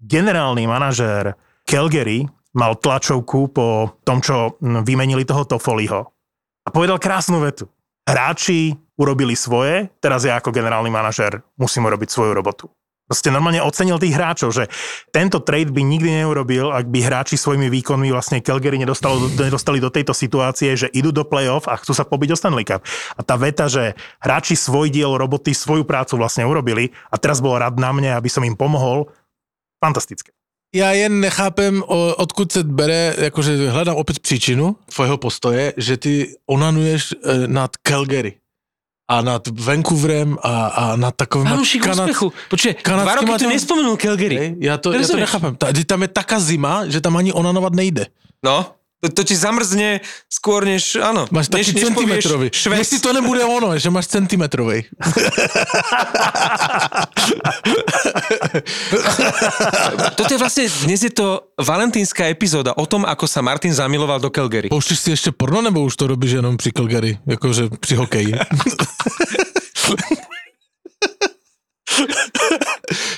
[0.00, 1.36] generálny manažér
[1.68, 2.24] Calgary
[2.56, 6.08] mal tlačovku po tom, čo vymenili toho Toffoliho.
[6.64, 7.68] A povedal krásnu vetu.
[8.08, 12.70] Hráči urobili svoje, teraz ja ako generálny manažér musím urobiť svoju robotu.
[13.12, 14.70] Proste normálne ocenil tých hráčov, že
[15.12, 19.92] tento trade by nikdy neurobil, ak by hráči svojimi výkonmi vlastne Calgary nedostalo, nedostali do
[19.92, 22.80] tejto situácie, že idú do play-off a chcú sa pobiť o Stanley Cup.
[23.18, 27.58] A tá veta, že hráči svoj diel roboty, svoju prácu vlastne urobili a teraz bol
[27.58, 29.10] rad na mne, aby som im pomohol,
[29.82, 30.32] fantastické.
[30.74, 31.84] Já jen nechápem,
[32.16, 38.40] odkud se bere, jakože hledám opět příčinu tvojho postoje, že ty onanuješ eh, nad Calgary
[39.12, 42.32] a nad Vancouverem a, a nad takovým Fanúšik úspechu.
[42.48, 44.36] Počkej, dva roky tu nespomenul Calgary.
[44.36, 45.20] Hej, Já to, já to Rozumieš?
[45.20, 45.52] nechápem.
[45.56, 48.06] Ta, tam je taká zima, že tam ani onanovat nejde.
[48.44, 48.66] No,
[49.02, 49.98] to, to ti zamrzne
[50.30, 51.26] skôr než, áno.
[51.34, 52.46] Máš taký než, než povieš centimetrový.
[52.54, 52.78] Švec.
[52.78, 54.86] Jestli to nebude ono, že máš centimetrový.
[60.14, 64.30] Toto je vlastne, dnes je to valentínska epizóda o tom, ako sa Martin zamiloval do
[64.30, 64.70] Calgary.
[64.70, 68.34] Pouštíš si ještě porno, nebo už to robíš jenom při Calgary, jakože při hokeji?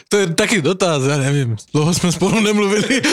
[0.09, 1.57] to je taky dotaz, já nevím.
[1.73, 3.03] Dlouho jsme spolu nemluvili.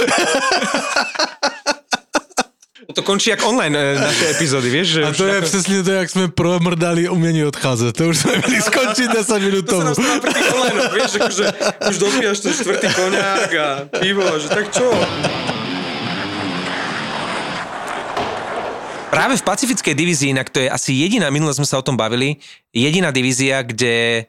[2.93, 4.87] To končí jak online e, naše epizódy, vieš?
[4.87, 7.97] Že A to je ako- přesně to, jak jsme promrdali umění odcházet.
[7.97, 9.83] To už jsme měli skončit 10 minut To sa tomu.
[9.83, 11.45] nám stáva pri tých online vieš, akože
[11.89, 13.67] už dopíjaš ten štvrtý koňák a
[13.99, 14.87] pivo, že tak čo?
[19.11, 22.39] Práve v pacifickej divízii, inak to je asi jediná, minule sme sa o tom bavili,
[22.71, 24.23] jediná divízia, kde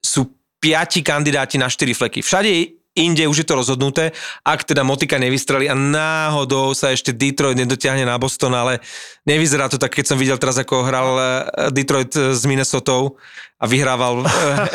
[0.00, 0.24] sú
[0.56, 2.24] piati kandidáti na štyri fleky.
[2.24, 2.48] Všade
[2.94, 8.04] inde už je to rozhodnuté, ak teda Motika nevystrelí a náhodou sa ešte Detroit nedotiahne
[8.04, 8.84] na Boston, ale
[9.24, 11.26] nevyzerá to tak, keď som videl teraz, ako hral eh,
[11.70, 13.16] Detroit eh, s Minnesotou
[13.56, 14.30] a vyhrával eh,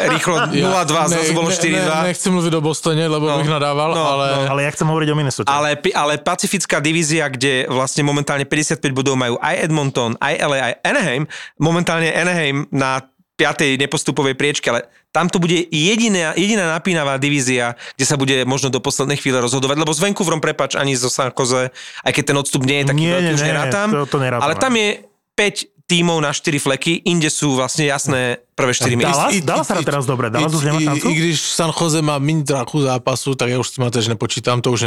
[0.18, 2.10] rýchlo 0-2, zase bolo 4-2.
[2.10, 3.38] nechci mluvit o Bostoně, lebo No.
[3.38, 4.26] bych nadával, No, ale...
[4.36, 4.42] no.
[4.50, 5.48] Ale ja chcem hovoriť o Minnesota.
[5.52, 10.74] Ale, ale pacifická divízia, kde vlastne momentálne 55 bodov majú aj Edmonton, aj LA, aj
[10.82, 11.24] Anaheim.
[11.60, 13.04] Momentálne Anaheim na
[13.38, 13.78] 5.
[13.78, 18.82] nepostupovej priečke, ale tam to bude jediná, jediná napínavá divízia, kde sa bude možno do
[18.82, 21.70] poslednej chvíle rozhodovať, lebo s Vancouverom, prepač, ani zo San Jose,
[22.02, 24.44] aj keď ten odstup nie je taký Nie, veľký, nie, už nerátam, to- to nerátame.
[24.44, 24.90] ale tam je
[25.38, 29.32] 5 tímov na 4 fleky, inde sú vlastne jasné prvé 4 miesta.
[29.40, 30.28] Dallas hrá teraz dobre.
[30.28, 31.08] Dallas už nemá šancu?
[31.08, 34.60] I když San Jose má méně tráchu zápasu, tak já už s tím tež nepočítám,
[34.62, 34.86] to už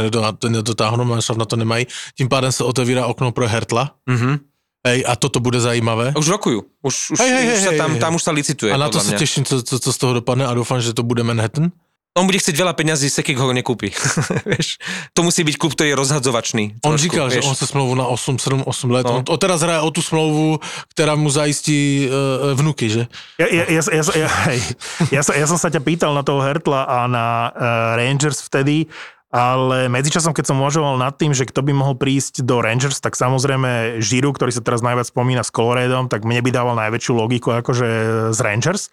[0.49, 1.87] nedotáhnu, Manšaft na to nemají.
[2.13, 3.91] Tím pádem se otevírá okno pro Hertla.
[4.05, 4.39] Mhm.
[4.81, 6.17] Hej, a toto bude zajímavé.
[6.17, 6.65] Už rokujú.
[6.81, 8.01] Už, už, Hej, hej, už sa hej, tam, hej.
[8.01, 8.73] tam už sa licituje.
[8.73, 9.17] A na to se mňa.
[9.17, 11.69] těším, co, co, co z toho dopadne a doufám, že to bude Manhattan.
[12.11, 13.87] On bude chcieť veľa peňazí, Sekik ho nekúpi.
[14.51, 14.75] vieš,
[15.15, 16.63] to musí byť klub, ktorý je rozhadzovačný.
[16.83, 17.47] On trošku, říkal, že vieš.
[17.47, 19.05] on sa smlouvu na 8, 7, 8 let.
[19.07, 19.23] No.
[19.23, 20.59] On, on teraz hraje o tú smlouvu,
[20.91, 23.03] ktorá mu zaistí uh, vnuky, že?
[23.39, 24.59] Ja, ja, ja, ja, ja, hej,
[25.07, 28.91] ja, sa, ja som sa ťa pýtal na toho Hertla a na uh, Rangers vtedy,
[29.31, 33.15] ale medzičasom, keď som uvažoval nad tým, že kto by mohol prísť do Rangers, tak
[33.15, 37.55] samozrejme Žiru, ktorý sa teraz najviac spomína s Coloradom, tak mne by dával najväčšiu logiku
[37.55, 37.87] akože
[38.35, 38.91] z Rangers.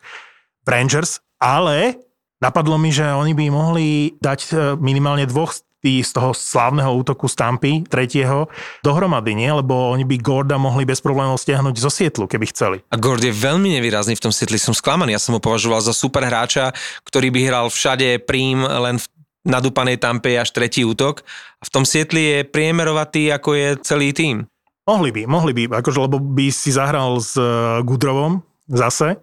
[0.63, 1.99] Rangers, ale
[2.39, 7.87] napadlo mi, že oni by mohli dať e, minimálne dvoch z toho slávneho útoku Stampy,
[7.87, 8.51] tretieho,
[8.83, 9.47] dohromady, nie?
[9.47, 12.77] Lebo oni by Gorda mohli bez problémov stiahnuť zo Sietlu, keby chceli.
[12.91, 15.15] A Gord je veľmi nevýrazný v tom Sietli, som sklamaný.
[15.15, 16.75] Ja som ho považoval za super hráča,
[17.07, 19.07] ktorý by hral všade prím, len v
[19.49, 21.25] nadúpanej tampe až tretí útok.
[21.59, 24.45] A v tom Sietli je priemerovatý, ako je celý tým.
[24.89, 27.45] Mohli by, mohli by, akože, lebo by si zahral s eh,
[27.85, 29.21] Gudrovom zase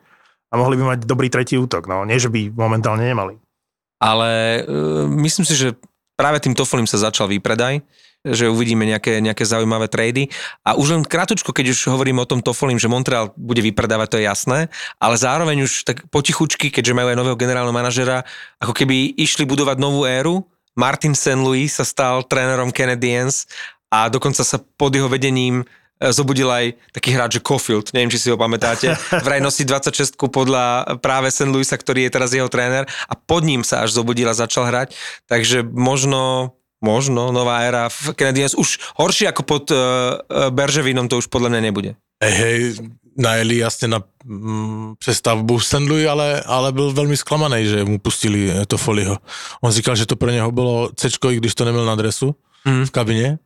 [0.50, 3.38] a mohli by mať dobrý tretí útok, no nie, že by momentálne nemali.
[4.00, 5.76] Ale uh, myslím si, že
[6.20, 7.84] práve tým Tofolim sa začal výpredaj,
[8.26, 10.34] že uvidíme nejaké, nejaké zaujímavé trady.
[10.66, 14.18] A už len krátko, keď už hovorím o tom Tofolim, že Montreal bude vypredávať, to
[14.18, 14.60] je jasné,
[14.98, 18.26] ale zároveň už tak potichučky, keďže majú aj nového generálneho manažera,
[18.58, 20.42] ako keby išli budovať novú éru.
[20.76, 21.40] Martin St.
[21.40, 23.48] Louis sa stal trénerom Canadiens
[23.88, 25.66] a dokonca sa pod jeho vedením e,
[26.12, 28.92] zobudil aj taký hráč, že Caulfield, neviem, či si ho pamätáte,
[29.26, 31.48] vraj nosí 26 podľa práve St.
[31.48, 34.92] Louisa, ktorý je teraz jeho tréner a pod ním sa až zobudil a začal hrať,
[35.32, 36.52] takže možno
[36.84, 40.20] možno nová éra v Canadiens už horšie ako pod uh,
[40.52, 41.92] Berževinom to už podľa mňa nebude.
[42.24, 42.60] Hej, hej,
[43.20, 45.88] najeli jasne na mm, přestavbu St.
[45.88, 49.18] Louis, ale, ale byl velmi zklamaný, že mu pustili eh, to Foliho.
[49.62, 52.36] On říkal, že to pro něho bylo C, i když to neměl na dresu
[52.66, 52.86] Mm.
[52.86, 53.38] v kabině,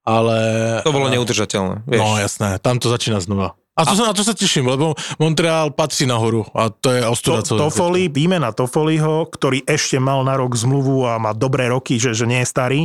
[0.00, 0.40] ale...
[0.80, 1.84] To bolo neudržateľné.
[1.84, 2.00] Vieš.
[2.00, 3.52] No jasné, tam to začína znova.
[3.72, 7.40] A to, sa, na to sa teším, lebo Montreal patrí nahoru a to je ostuda
[7.40, 7.58] To, celé.
[7.64, 12.28] Toffoli, výmena Toffoliho, ktorý ešte mal na rok zmluvu a má dobré roky, že, že
[12.28, 12.80] nie je starý,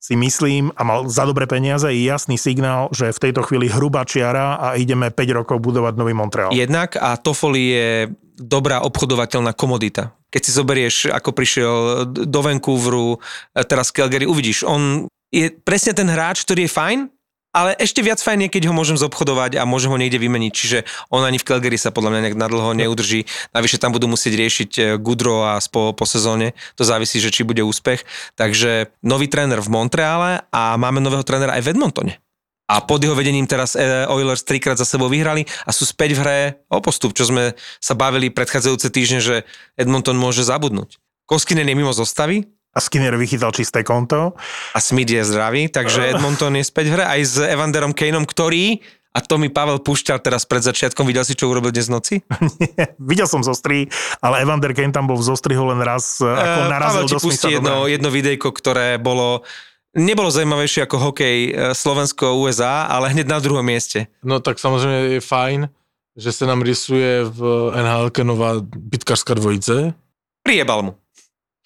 [0.00, 4.06] si myslím, a mal za dobré peniaze, je jasný signál, že v tejto chvíli hrubá
[4.06, 6.54] čiara a ideme 5 rokov budovať nový Montreal.
[6.54, 7.88] Jednak a Toffoli je
[8.38, 10.16] dobrá obchodovateľná komodita.
[10.30, 11.74] Keď si zoberieš, ako prišiel
[12.08, 13.16] do Vancouveru,
[13.52, 16.98] e, teraz Calgary, uvidíš, on je presne ten hráč, ktorý je fajn,
[17.56, 20.52] ale ešte viac fajn je, keď ho môžem zobchodovať a môžem ho niekde vymeniť.
[20.52, 23.24] Čiže on ani v Calgary sa podľa mňa nejak nadlho neudrží.
[23.56, 26.52] Navyše tam budú musieť riešiť e, Gudro a po, po sezóne.
[26.76, 28.04] To závisí, že či bude úspech.
[28.36, 32.20] Takže nový tréner v Montreale a máme nového trénera aj v Edmontone.
[32.66, 36.20] A pod jeho vedením teraz eh, Oilers trikrát za sebou vyhrali a sú späť v
[36.20, 36.38] hre
[36.68, 39.36] o postup, čo sme sa bavili predchádzajúce týždne, že
[39.80, 41.00] Edmonton môže zabudnúť.
[41.24, 44.36] Koskinen je mimo zostavy A Skinner vychytal čisté konto.
[44.76, 48.84] a Smith je zdravý, takže Edmonton je späť v hre aj s Evanderom Kaneom, ktorý,
[49.16, 52.20] a to mi Pavel púšťal teraz pred začiatkom, videl si, čo urobil dnes noci?
[53.10, 53.88] Videl som zostri,
[54.20, 57.20] ale Evander Kane tam bol v zostrihu len raz, ako Eh, narazil Pavel ti do
[57.24, 59.40] pustí jedno, jedno videjko, ktoré bolo
[59.96, 64.12] nebolo zaujímavejšie ako hokej eh, Slovensko-USA, ale hneď na druhom mieste.
[64.20, 65.68] No tak samozřejmě je fajn,
[66.16, 69.94] že se nám rysuje v NHL nová bitkařská dvojice.
[70.42, 70.92] Priebal mu.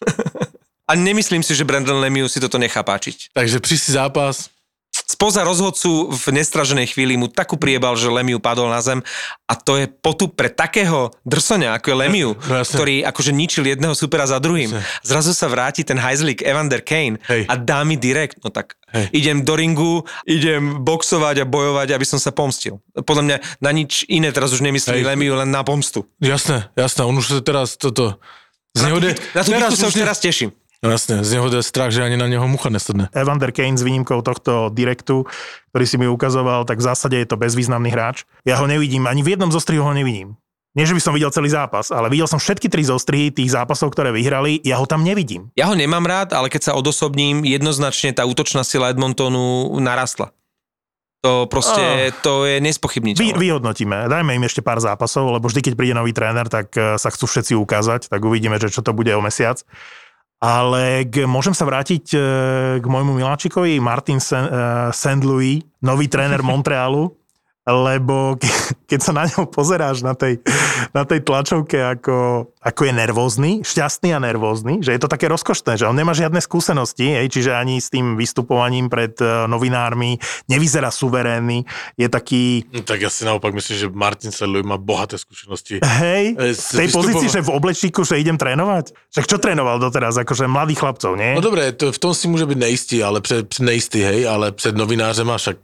[0.90, 3.30] a nemyslím si, že Brandon Lemieux si toto nechá páčiť.
[3.30, 4.50] Takže příští zápas,
[4.90, 8.98] Spoza rozhodcu v nestraženej chvíli mu takú priebal, že Lemiu padol na zem
[9.46, 12.74] a to je potup pre takého drsoňa, ako je Lemiu, No jasne.
[12.74, 14.66] ktorý akože ničil jedného supera za druhým.
[14.74, 14.82] Jasne.
[15.06, 17.46] Zrazu sa vráti ten hajzlik Evander Kane Hej.
[17.46, 19.14] a dá mi direkt, no tak Hej.
[19.14, 22.82] idem do ringu, idem boxovať a bojovať, aby som sa pomstil.
[22.90, 25.06] Podľa mňa na nič iné teraz už nemyslí Hej.
[25.06, 26.02] Lemiu, len na pomstu.
[26.18, 28.18] jasné, jasné, on už teraz toto...
[28.74, 30.50] Z Na něho tú, na tú bitku sa už teraz teším.
[30.80, 33.08] No jasné, z něho jde strach, že ani na něho mucha nesedne.
[33.12, 35.28] Evander Kane s výnimkou tohto direktu,
[35.76, 38.24] ktorý si mi ukazoval, tak v zásade je to bezvýznamný hráč.
[38.48, 40.40] Ja ho nevidím, ani v jednom zostrihu ho nevidím.
[40.72, 43.90] Nie, že by som videl celý zápas, ale videl som všetky tri zostrihy tých zápasov,
[43.92, 45.50] ktoré vyhrali, ja ho tam nevidím.
[45.58, 50.32] Ja ho nemám rád, ale keď sa odosobním, jednoznačne tá útočná sila Edmontonu narastla.
[51.20, 53.36] To proste, to je Vy, nespochybniteľné.
[53.36, 57.12] vyhodnotíme, dajme im ešte pár zápasov, lebo vždy, keď príde nový tréner, tak eh, sa
[57.12, 59.60] chcú všetci ukázať, tak uvidíme, že čo to bude o mesiac.
[60.40, 62.20] Ale k, môžem sa vrátiť eh,
[62.80, 65.20] k môjmu miláčikovi, Martin Sen, uh, St.
[65.20, 67.19] Louis, nový tréner Montrealu,
[67.70, 68.50] lebo ke,
[68.86, 70.38] keď sa na ňo pozeráš na tej,
[70.90, 75.74] na tej tlačovke, ako, ako je nervózny, šťastný a nervózny, že je to také rozkošné,
[75.74, 80.90] že on nemá žiadne skúsenosti, hej, čiže ani s tým vystupovaním pred eh, novinármi nevyzerá
[80.90, 81.64] suverénny,
[81.94, 85.80] je taký, No, tak já si naopak myslím, že Martin Sedluj má bohaté zkušenosti.
[85.84, 88.92] Hej, E, v tej vystupoval- pozícii, že v oblečíku, že idem trénovať?
[89.10, 91.34] Však čo trénoval doteraz, akože mladých chlapcov, nie?
[91.34, 94.52] No dobré, to, v tom si může být nejistý, ale před, před nejistý, hej, ale
[94.52, 95.62] před novinářema však t-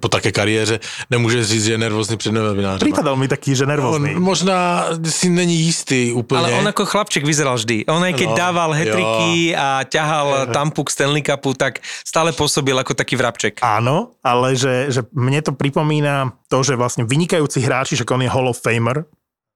[0.00, 2.78] po také kariéře nemůže říct, že je nervózní před novinářem.
[2.78, 4.14] Pripadal mi taký, že On nervózny.
[4.14, 6.38] možná si není jistý úplně.
[6.38, 7.84] Ale on ako chlapček vyzeral vždy.
[7.88, 12.94] On aj keď No, dával hetriky a ťahal tampuk Stanley Cupu, tak stále pôsobil ako
[12.94, 13.60] taký vrabček.
[13.62, 18.30] Áno, ale že, že mne to pripomína to, že vlastne vynikajúci hráči, že on je
[18.30, 19.06] Hall of Famer,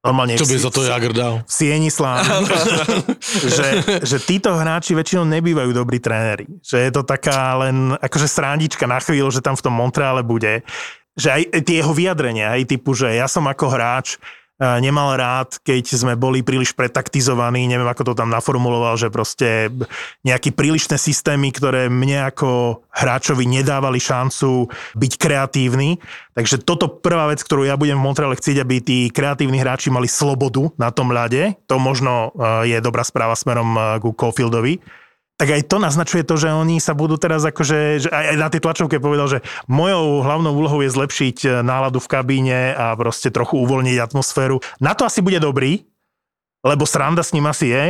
[0.09, 1.45] normálne Čo by v- za to Jagr dal?
[1.45, 2.25] Sieni Slávy,
[3.57, 3.69] že,
[4.01, 6.49] že títo hráči väčšinou nebývajú dobrí tréneri.
[6.65, 10.65] Že je to taká len akože srandička na chvíľu, že tam v tom Montreale bude.
[11.19, 14.17] Že aj tie jeho vyjadrenia, aj typu, že ja som ako hráč
[14.59, 19.71] nemal rád, keď sme boli príliš pretaktizovaní, neviem ako to tam naformuloval, že proste
[20.27, 24.67] nejaké prílišné systémy, ktoré mne ako hráčovi nedávali šancu
[24.99, 26.03] byť kreatívny.
[26.35, 30.07] Takže toto prvá vec, ktorú ja budem v Montreale chcieť, aby tí kreatívni hráči mali
[30.11, 31.59] slobodu na tom ľade.
[31.71, 34.79] To možno eh, je dobrá správa smerom eh, ku Caulfieldovi.
[35.39, 38.59] Tak aj to naznačuje to, že oni sa budú teraz akože, že aj na tej
[38.59, 43.63] tlačovke povedal, že mojou hlavnou úlohou je zlepšiť eh, náladu v kabíne a proste trochu
[43.63, 44.59] uvoľniť atmosféru.
[44.83, 45.87] Na to asi bude dobrý,
[46.67, 47.85] lebo sranda s ním asi je.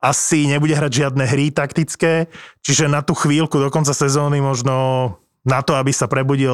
[0.00, 2.28] Asi nebude hrať žiadne hry taktické,
[2.60, 5.16] čiže na tú chvíľku do konca sezóny možno
[5.46, 6.52] na to, aby sa prebudil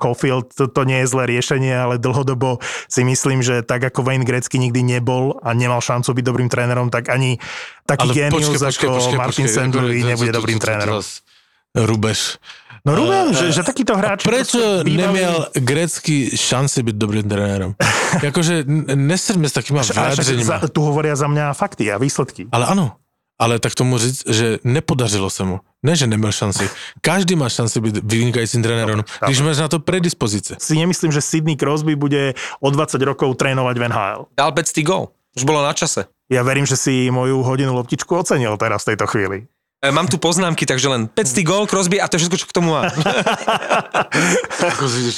[0.00, 4.24] Caulfield, to, to nie je zlé riešenie, ale dlhodobo si myslím, že tak ako Wayne
[4.24, 7.36] Gretzky nikdy nebol a nemal šancu byť dobrým trénerom, tak ani
[7.84, 9.70] taký génius ako Martin St.
[9.70, 11.04] Louis nebude dobrým trénerom.
[11.70, 12.42] Rubeš.
[12.80, 14.24] No Ruben, že, že takýto hráč...
[14.24, 17.76] Prečo nemiel Grecky šance byť dobrým trénerom?
[18.32, 20.64] akože n- nestrme s takýma vyjadřeníma.
[20.72, 22.48] Tu hovoria za mňa fakty a výsledky.
[22.48, 22.96] Ale ano,
[23.40, 25.60] ale tak tomu říct, že nepodařilo se mu.
[25.82, 26.68] Ne, že neměl šanci.
[27.00, 30.56] Každý má šanci být vynikajícím trenérom, když máš na to predispozice.
[30.60, 34.20] Si nemyslím, že Sidney Crosby bude o 20 rokov trénovať v NHL.
[34.36, 35.08] Dal 500 gól.
[35.36, 36.04] Už bolo na čase.
[36.30, 39.46] Ja verím, že si moju hodinu loptičku ocenil teraz v tejto chvíli.
[39.80, 42.56] E, Mám tu poznámky, takže len 500 gól, Crosby a to je všetko, čo k
[42.60, 42.92] tomu má.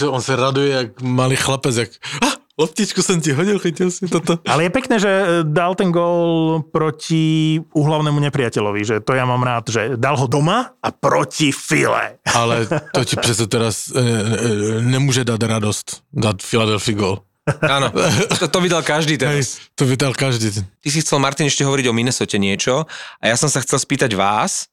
[0.14, 1.90] On se raduje jak malý chlapec, jak
[2.22, 4.38] ah, loptičku jsem ti hodil, chytil si toto.
[4.48, 9.42] Ale je pekné, že e, dal ten gól proti úhlavnému nepriateľovi, že to ja mám
[9.42, 12.20] rád, že dal ho doma a proti file.
[12.34, 17.18] Ale to ti přece teraz e, e, nemůže dát radost, dát Philadelphia gol.
[17.42, 17.90] Áno,
[18.38, 19.34] to, to vydal každý teraz.
[19.34, 20.62] Hej, to vydal každý.
[20.62, 22.86] Ty si chcel, Martin, ešte hovoriť o Minnesote niečo
[23.18, 24.70] a ja som sa chcel spýtať vás,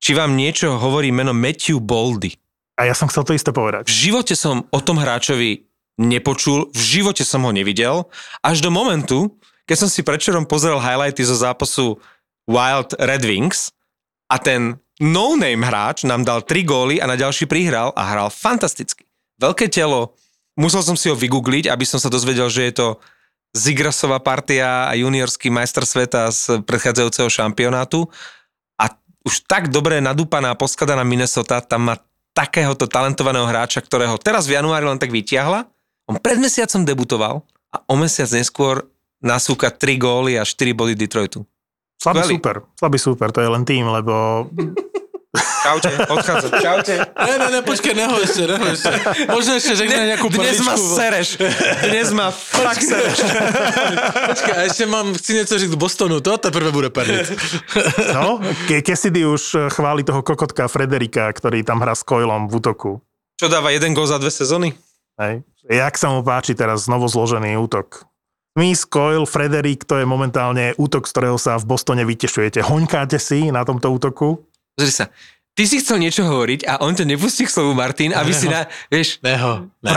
[0.00, 2.32] či vám niečo hovorí meno Matthew Boldy.
[2.80, 3.88] A ja som chcel to isté povedať.
[3.88, 5.65] V živote som o tom hráčovi
[5.96, 8.08] nepočul, v živote som ho nevidel,
[8.44, 9.32] až do momentu,
[9.64, 11.98] keď som si predčerom pozrel highlighty zo zápasu
[12.46, 13.74] Wild Red Wings
[14.30, 19.04] a ten no-name hráč nám dal 3 góly a na ďalší prihral a hral fantasticky.
[19.36, 20.16] Veľké telo,
[20.56, 22.88] musel som si ho vygoogliť, aby som sa dozvedel, že je to
[23.56, 28.04] Zigrasová partia a juniorský majster sveta z predchádzajúceho šampionátu
[28.76, 28.92] a
[29.24, 31.96] už tak dobre nadúpaná, poskladaná Minnesota, tam má
[32.36, 35.64] takéhoto talentovaného hráča, ktorého teraz v januári len tak vytiahla.
[36.06, 37.34] On pred mesiacom debutoval
[37.70, 38.86] a o mesiac neskôr
[39.18, 41.42] nasúka 3 góly a 4 body Detroitu.
[41.96, 42.34] Slabý Skvelý.
[42.38, 44.46] super, slabý super, to je len tým, lebo
[45.36, 46.50] Čaute, odchádzam.
[46.62, 46.94] Čaute.
[47.12, 48.88] Ne, ne, ne, počkej, neho ešte, neho ešte.
[49.28, 51.36] Možno ešte řekne nejakú Dnes ma sereš.
[51.84, 53.20] Dnes ma fakt sereš.
[54.32, 57.26] Počkej, a ešte mám, chci niečo říct Bostonu, to teprve bude perliť.
[58.16, 62.90] no, Ke- Cassidy už chváli toho kokotka Frederika, ktorý tam hrá s Coilom v útoku.
[63.36, 64.72] Čo dáva jeden gól za dve sezóny?
[65.20, 65.44] Hej.
[65.66, 68.06] Jak sa mu páči teraz znovu zložený útok?
[68.56, 72.64] Smith, Coil, Frederik, to je momentálne útok, z ktorého sa v Bostone vytešujete.
[72.64, 74.40] Hoňkáte si na tomto útoku?
[74.78, 75.12] Pozri sa.
[75.52, 78.64] Ty si chcel niečo hovoriť a on ťa nepustí k slovu, Martin, aby si na,
[78.88, 79.92] vieš, Neho, neho.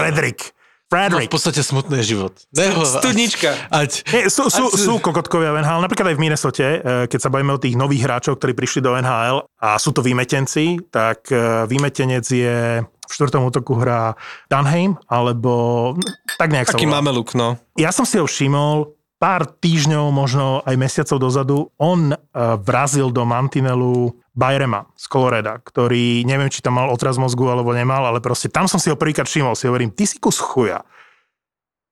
[0.89, 1.29] Frederik.
[1.29, 2.33] Má v podstate smutný život.
[2.49, 3.53] Neho, studnička.
[3.69, 7.19] Ať, Nie, sú, sú, Ať- sú kokotkovia v NHL, napríklad aj v Minnesote, eh, keď
[7.21, 11.29] sa bavíme o tých nových hráčov, ktorí prišli do NHL a sú to výmetenci, tak
[11.29, 14.17] eh, výmetenec je v štvrtom útoku hrá
[14.49, 15.93] Dunheim, alebo
[16.37, 16.97] tak nejak Taký sa volá.
[17.01, 17.57] mameluk, no.
[17.73, 21.57] Ja som si ho všimol pár týždňov, možno aj mesiacov dozadu.
[21.75, 22.15] On uh,
[22.55, 28.07] vrazil do mantinelu Bajrema z Coloreda, ktorý neviem, či tam mal otraz mozgu alebo nemal,
[28.07, 29.59] ale proste tam som si ho prvýkrát všimol.
[29.59, 30.87] Si hovorím, ty si kus chuja.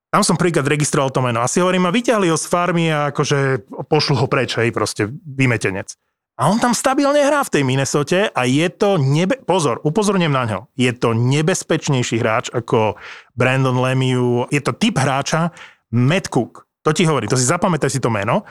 [0.08, 1.44] Tam som prvýkrát registroval to meno.
[1.44, 5.12] A si hovorím, a vyťahli ho z farmy a akože pošlu ho preč, hej, proste
[5.12, 5.92] vymetenec.
[6.38, 9.42] A on tam stabilne hrá v tej Minnesote a je to nebe...
[9.42, 10.60] Pozor, upozorňujem na ňo.
[10.78, 12.94] Je to nebezpečnejší hráč ako
[13.34, 14.46] Brandon Lemieux.
[14.54, 15.50] Je to typ hráča
[15.90, 16.70] Matt Cook.
[16.86, 18.46] To ti hovorí, to si zapamätaj si to meno.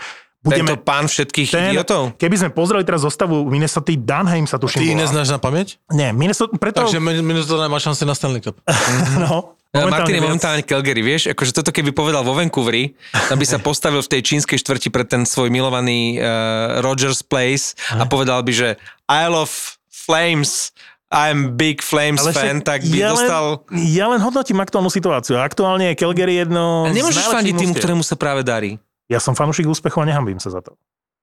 [0.47, 2.15] Tento pán všetkých ten, idiotov.
[2.15, 5.83] keby sme pozreli teraz zostavu Minnesota, Dunheim sa tuším ty neznáš na pamäť?
[5.91, 6.87] Nie, Minnesota, preto...
[6.87, 8.57] Takže Minnesota nemá šanci na Stanley Cup.
[9.27, 12.97] no, Momentálne Martin je momentálne Calgary, vieš, akože toto keby povedal vo Vancouveri,
[13.29, 17.77] tam by sa postavil v tej čínskej štvrti pre ten svoj milovaný uh, Rogers Place
[17.93, 18.69] a povedal by, že
[19.11, 19.53] I love
[19.93, 20.73] Flames,
[21.13, 23.67] I'm big Flames Ale fan, tak by ja dostal...
[23.71, 25.39] Len, ja len hodnotím aktuálnu situáciu.
[25.39, 27.83] Aktuálne je Calgary jedno A nemôžeš fandiť tým, mužstiev.
[27.83, 28.79] ktorému sa práve darí.
[29.07, 30.75] Ja som fanúšik úspechu a nehambím sa za to.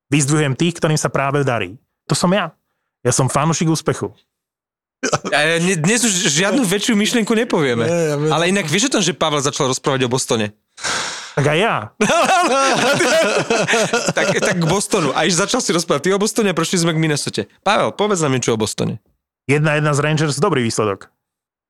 [0.08, 1.76] Vyzdvihujem tých, ktorým sa práve darí.
[2.08, 2.56] To som ja.
[3.04, 4.16] Ja som fanúšik úspechu.
[5.36, 7.84] A ne- dnes už žiadnu väčšiu myšlienku nepovieme.
[7.84, 8.16] Ja.
[8.32, 10.56] Ale inak vieš o tom, že Pavel začal rozprávať o Bostone?
[11.34, 11.76] Tak aj ja.
[14.16, 15.12] tak, tak k Bostonu.
[15.12, 17.42] A začal si rozprávať ty o Bostone a prešli sme k Minnesote.
[17.66, 19.04] Pavel, povedz nám niečo o Bostone.
[19.44, 21.12] Jedna jedna z Rangers, dobrý výsledok.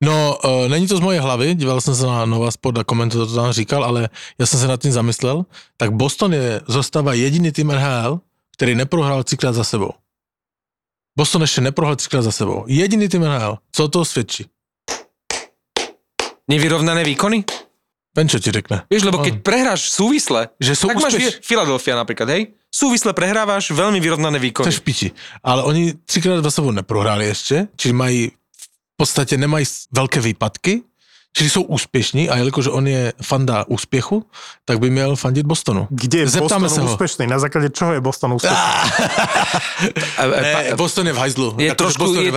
[0.04, 3.28] No, uh, není to z mojej hlavy, díval jsem se na Nova Sport a komentátor
[3.28, 5.46] to tam říkal, ale já jsem se nad tím zamyslel.
[5.78, 8.20] Tak Boston je zostává jediný tým NHL,
[8.58, 9.90] který neprohrál třikrát za sebou.
[11.18, 12.66] Boston ještě neprohrál třikrát za sebou.
[12.68, 13.58] Jediný tým NHL.
[13.72, 14.46] Co to svědčí?
[16.48, 17.44] Nevyrovnané výkony?
[18.14, 18.86] Penčo ti řekne.
[18.94, 22.42] Vieš, lebo keď prehráš súvisle, Že sú tak máš úspeš- vie- Philadelphia napríklad, hej?
[22.70, 24.70] Súvisle prehrávaš veľmi vyrovnané To výkony.
[24.70, 25.08] je v piči.
[25.42, 28.32] Ale oni třikrát za sebou neprohráli ještě, čili mají
[28.94, 30.82] v podstatě nemají velké výpadky,
[31.38, 34.26] čili jsou úspěšní a jelikož on je fanda úspěchu,
[34.66, 35.88] tak by měl fandit Bostonu.
[35.90, 37.28] Kde je Zeptáme Boston úspešný?
[37.28, 38.38] Na základe čoho je Boston?
[40.18, 41.56] A, a, Ne, pa- Boston je v hajzlu.
[41.58, 42.32] je trošku, je,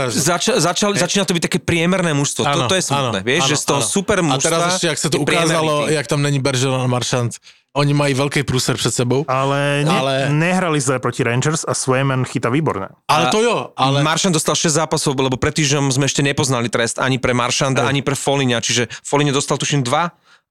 [0.57, 2.44] začal, začína to byť také priemerné mužstvo.
[2.44, 5.11] Toto je smutné, áno, vieš, že z toho super A mužstva teraz ještě, jak se
[5.11, 7.36] to ukázalo, jak tam není Bergeron a Marchand,
[7.77, 9.24] oni mají velký průser před sebou.
[9.29, 10.12] Ale, ne, ale...
[10.33, 12.89] Nehrali zle proti Rangers a Swayman chyta výborné.
[13.09, 14.03] Ale to jo, ale...
[14.03, 18.01] Maršant dostal 6 zápasov, lebo pred týždňom sme ešte nepoznali trest ani pre Maršanda, ani
[18.01, 19.93] pre Folinia, čiže Foligno dostal tuším 2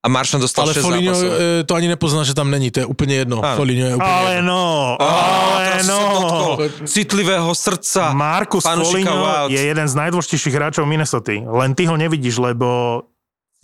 [0.06, 1.38] a Maršant dostal Ale 6 Foligno zápasov.
[1.42, 3.42] eh, to ani nepozná, že tam není, to je úplně jedno.
[3.42, 3.58] Áno.
[3.58, 4.54] Foligno je úplně Ale jedno.
[4.54, 6.58] no, Á, ale teraz no.
[6.86, 8.14] citlivého srdca.
[8.14, 11.34] Markus Foligno je jeden z najdôležitejších hráčov Minnesota.
[11.34, 13.02] Len ty ho nevidíš, lebo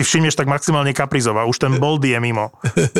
[0.01, 1.45] si všimneš tak maximálne kaprizova.
[1.45, 2.49] Už ten Boldy je mimo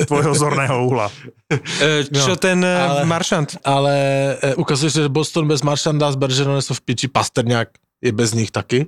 [0.05, 1.09] tvojho zorného uhla.
[1.49, 3.09] E, čo No, ten ale- ale...
[3.09, 3.57] Maršant?
[3.65, 3.93] Ale
[4.37, 7.67] eh, ukazuje že Boston bez Marchanda s Bergeronem jsou v piči, Pasterňák
[8.05, 8.85] je bez nich taky.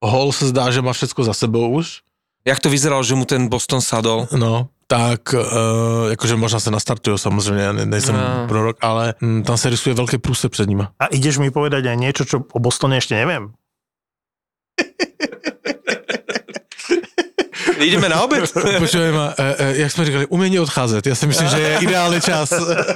[0.00, 2.00] Hall se zdá, že má všecko za sebou už.
[2.48, 4.24] Jak to vyzeralo, že mu ten Boston sadol?
[4.32, 8.48] No, tak uh, jakože možná se nastartují samozřejmě, já ne, nejsem No.
[8.48, 10.92] prorok, ale hm, tam se rysuje velký průse před nima.
[10.98, 13.52] A ideš mi povedať aj niečo, čo o Bostone ešte neviem.
[17.88, 18.52] Ideme na obed?
[18.78, 21.06] Počujeme, uh, uh, jak jsme říkali, umění odcházet.
[21.06, 22.52] Já si myslím, že je ideální čas.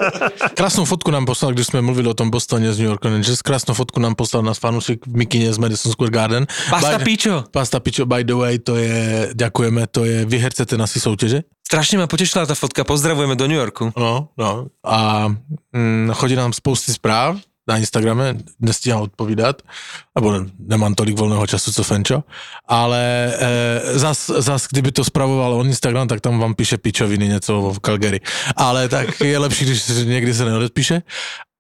[0.54, 3.42] Krásnou fotku nám poslal, když jsme mluvili o tom Bostoně z New York Rangers.
[3.42, 6.46] Krásnou fotku nám poslal náš fanúšik v Mikině z Madison Square Garden.
[6.70, 7.44] Pasta By- Pičo.
[7.50, 11.42] Pasta Pičo, by the way, to je, ďakujeme, to je, vyhercete na si soutěže.
[11.64, 13.88] Strašne ma potešila tá fotka, pozdravujeme do New Yorku.
[13.96, 14.68] No, no.
[14.84, 15.32] A
[15.72, 19.62] mm, chodí nám spousty zpráv na Instagrame, nestíhám odpovídat,
[20.14, 22.24] nebo ne, nemám tolik volného času, co Fenčo,
[22.68, 27.72] ale e, zas, zas, kdyby to spravoval on Instagram, tak tam vám píše pičoviny něco
[27.72, 28.20] v Calgary.
[28.56, 31.02] Ale tak je lepší, když někdy se neodepíše.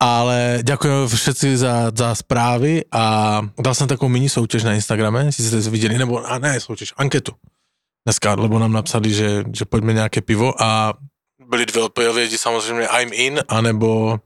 [0.00, 5.44] Ale ďakujem všetci za, za zprávy a dal jsem takovou mini soutěž na Instagrame, jestli
[5.44, 7.32] jste viděli, nebo a ne soutěž, anketu
[8.06, 10.94] dneska, lebo nám napsali, že, že pojďme nějaké pivo a
[11.48, 14.18] byly dvě odpovědi, samozřejmě I'm in, anebo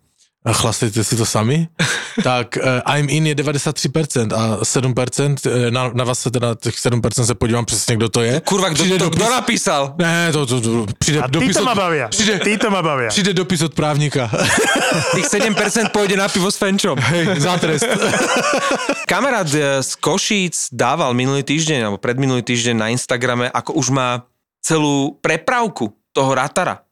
[0.53, 1.69] chlastejte si to sami,
[2.23, 6.75] tak uh, I'm in je 93% a 7%, eh, na, na vás se teda těch
[6.75, 8.41] 7% se podívám přesně, kdo to je.
[8.41, 9.95] Kurva, Přijde to, dopis- napísal?
[9.99, 12.09] Ne, to, to, to přijde A dopis títo ma od, bavia.
[12.09, 13.09] Přijde, Títo ma bavia.
[13.09, 14.31] přijde dopis od právníka.
[15.15, 16.99] Tých 7% pôjde na pivo s Fenčom.
[16.99, 17.85] Hej, za trest.
[19.11, 24.25] Kamarát e, z Košíc dával minulý týždeň, alebo predminulý týždeň na Instagrame, ako už má
[24.65, 26.88] celú prepravku toho Ratara.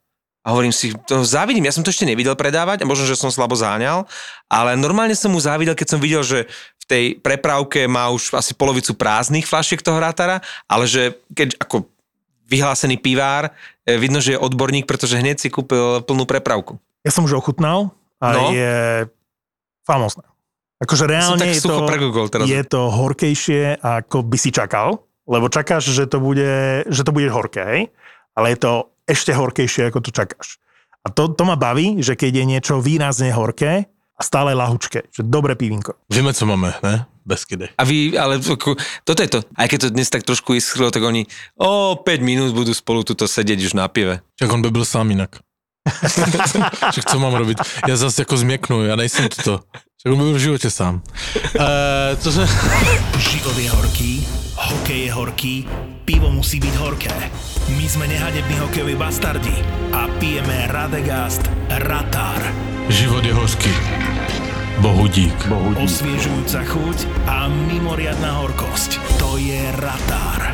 [0.47, 3.27] A hovorím si, to závidím, ja som to ešte nevidel predávať, a možno, že som
[3.27, 4.07] slabo záňal,
[4.47, 6.47] ale normálne som mu závidel, keď som videl, že
[6.79, 10.39] v tej prepravke má už asi polovicu prázdnych flašiek toho Ratara,
[10.71, 11.91] ale že keď ako
[12.47, 13.51] vyhlásený pivár,
[13.83, 16.79] e, vidno, že je odborník, pretože hneď si kúpil plnú prepravku.
[17.03, 17.91] Ja som už ochutnal
[18.23, 18.55] a No.
[18.55, 19.03] je
[19.83, 20.23] famózne.
[20.79, 21.83] Akože reálne je to,
[22.31, 22.47] teraz.
[22.47, 27.27] je to horkejšie, ako by si čakal, lebo čakáš, že to bude, že to bude
[27.27, 27.81] horké, hej?
[28.37, 28.71] ale je to
[29.07, 30.59] ešte horkejšie, ako to čakáš.
[31.01, 33.87] A to, to ma baví, že keď je niečo výrazne horké
[34.17, 35.95] a stále lahučké, že dobré pivinko.
[36.11, 37.05] Víme, co máme, ne?
[37.27, 37.75] Beskydy.
[37.77, 39.39] A vy, ale ako, toto je to.
[39.55, 41.27] Aj keď to dnes tak trošku ischlo, tak oni
[41.59, 44.23] o 5 minút budú spolu tuto sedieť už na pive.
[44.39, 45.43] Však on by byl sám jinak.
[46.91, 47.57] Však co mám robiť?
[47.87, 49.59] Já zase jako změknu, já nejsem toto.
[49.97, 51.01] Však byl v životě sám.
[51.55, 51.61] Uh,
[52.19, 52.47] co se...
[53.17, 55.67] Život je horký, hokej je horký,
[56.05, 57.17] pivo musí byť horké.
[57.73, 59.57] My sme nehadební hokejoví bastardi
[59.97, 61.49] a pijeme Radegast
[61.81, 62.53] Ratar.
[62.93, 63.73] Život je hořký.
[64.85, 65.49] Bohu dík.
[65.81, 69.01] Osviežujúca chuť a mimoriadná horkosť.
[69.17, 70.53] To je Ratar.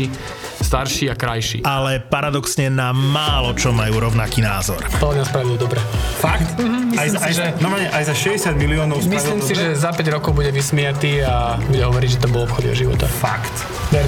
[0.61, 1.61] starší a krajší.
[1.67, 4.79] ale paradoxne na málo čo majú rovnaký názor.
[5.03, 5.83] To mňa spravil dobre.
[6.17, 6.55] Fakt?
[6.57, 9.75] myslím aj, za, si, aj, že- no, aj za 60 miliónov Myslím si, dobre?
[9.75, 13.05] že za 5 rokov bude vysmiatý a bude hovoriť, že to bol obchod jeho života.
[13.09, 13.51] Fakt.
[13.91, 14.07] Ver.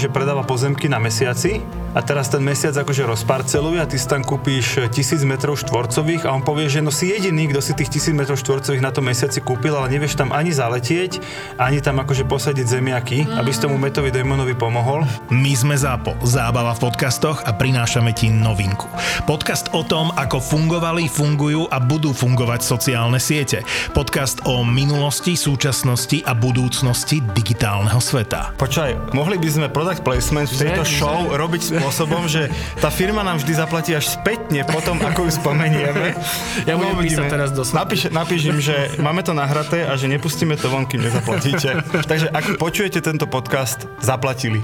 [0.00, 1.60] že predáva pozemky na mesiaci
[1.92, 6.32] a teraz ten mesiac akože rozparceluje a ty si tam kúpíš tisíc metrov štvorcových a
[6.32, 9.44] on povie, že no si jediný, kto si tých tisíc metrov štvorcových na tom mesiaci
[9.44, 11.20] kúpil, ale nevieš tam ani zaletieť,
[11.60, 15.04] ani tam akože posadiť zemiaky, aby si tomu Metovi Damonovi pomohol.
[15.28, 18.88] My sme ZAPO, zábava v podcastoch a prinášame ti novinku.
[19.28, 23.66] Podcast o tom, ako fungovali, fungujú a budú fungovať sociálne siete.
[23.92, 28.54] Podcast o minulosti, súčasnosti a budúcnosti digitálneho sveta.
[28.54, 32.46] Počkaj, mohli by sme product placement v tejto Že- show že- robiť spôsobom, že
[32.78, 36.14] tá firma nám vždy zaplatí až spätne potom, ako ju spomenieme.
[36.68, 40.06] Ja budem No, písať teraz do Napíš, napíš im, že máme to nahraté a že
[40.06, 41.82] nepustíme to von, kým nezaplatíte.
[42.10, 44.62] Takže ak počujete tento podcast, zaplatili.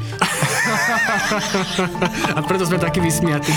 [2.30, 3.50] A preto sme takí vysmiatí.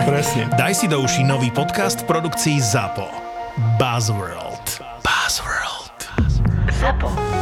[0.00, 0.50] Presne.
[0.56, 3.06] Daj si do uší nový podcast v produkcii ZAPO.
[3.78, 4.82] Buzzworld.
[5.04, 5.98] Buzzworld.
[6.74, 7.37] ZAPO.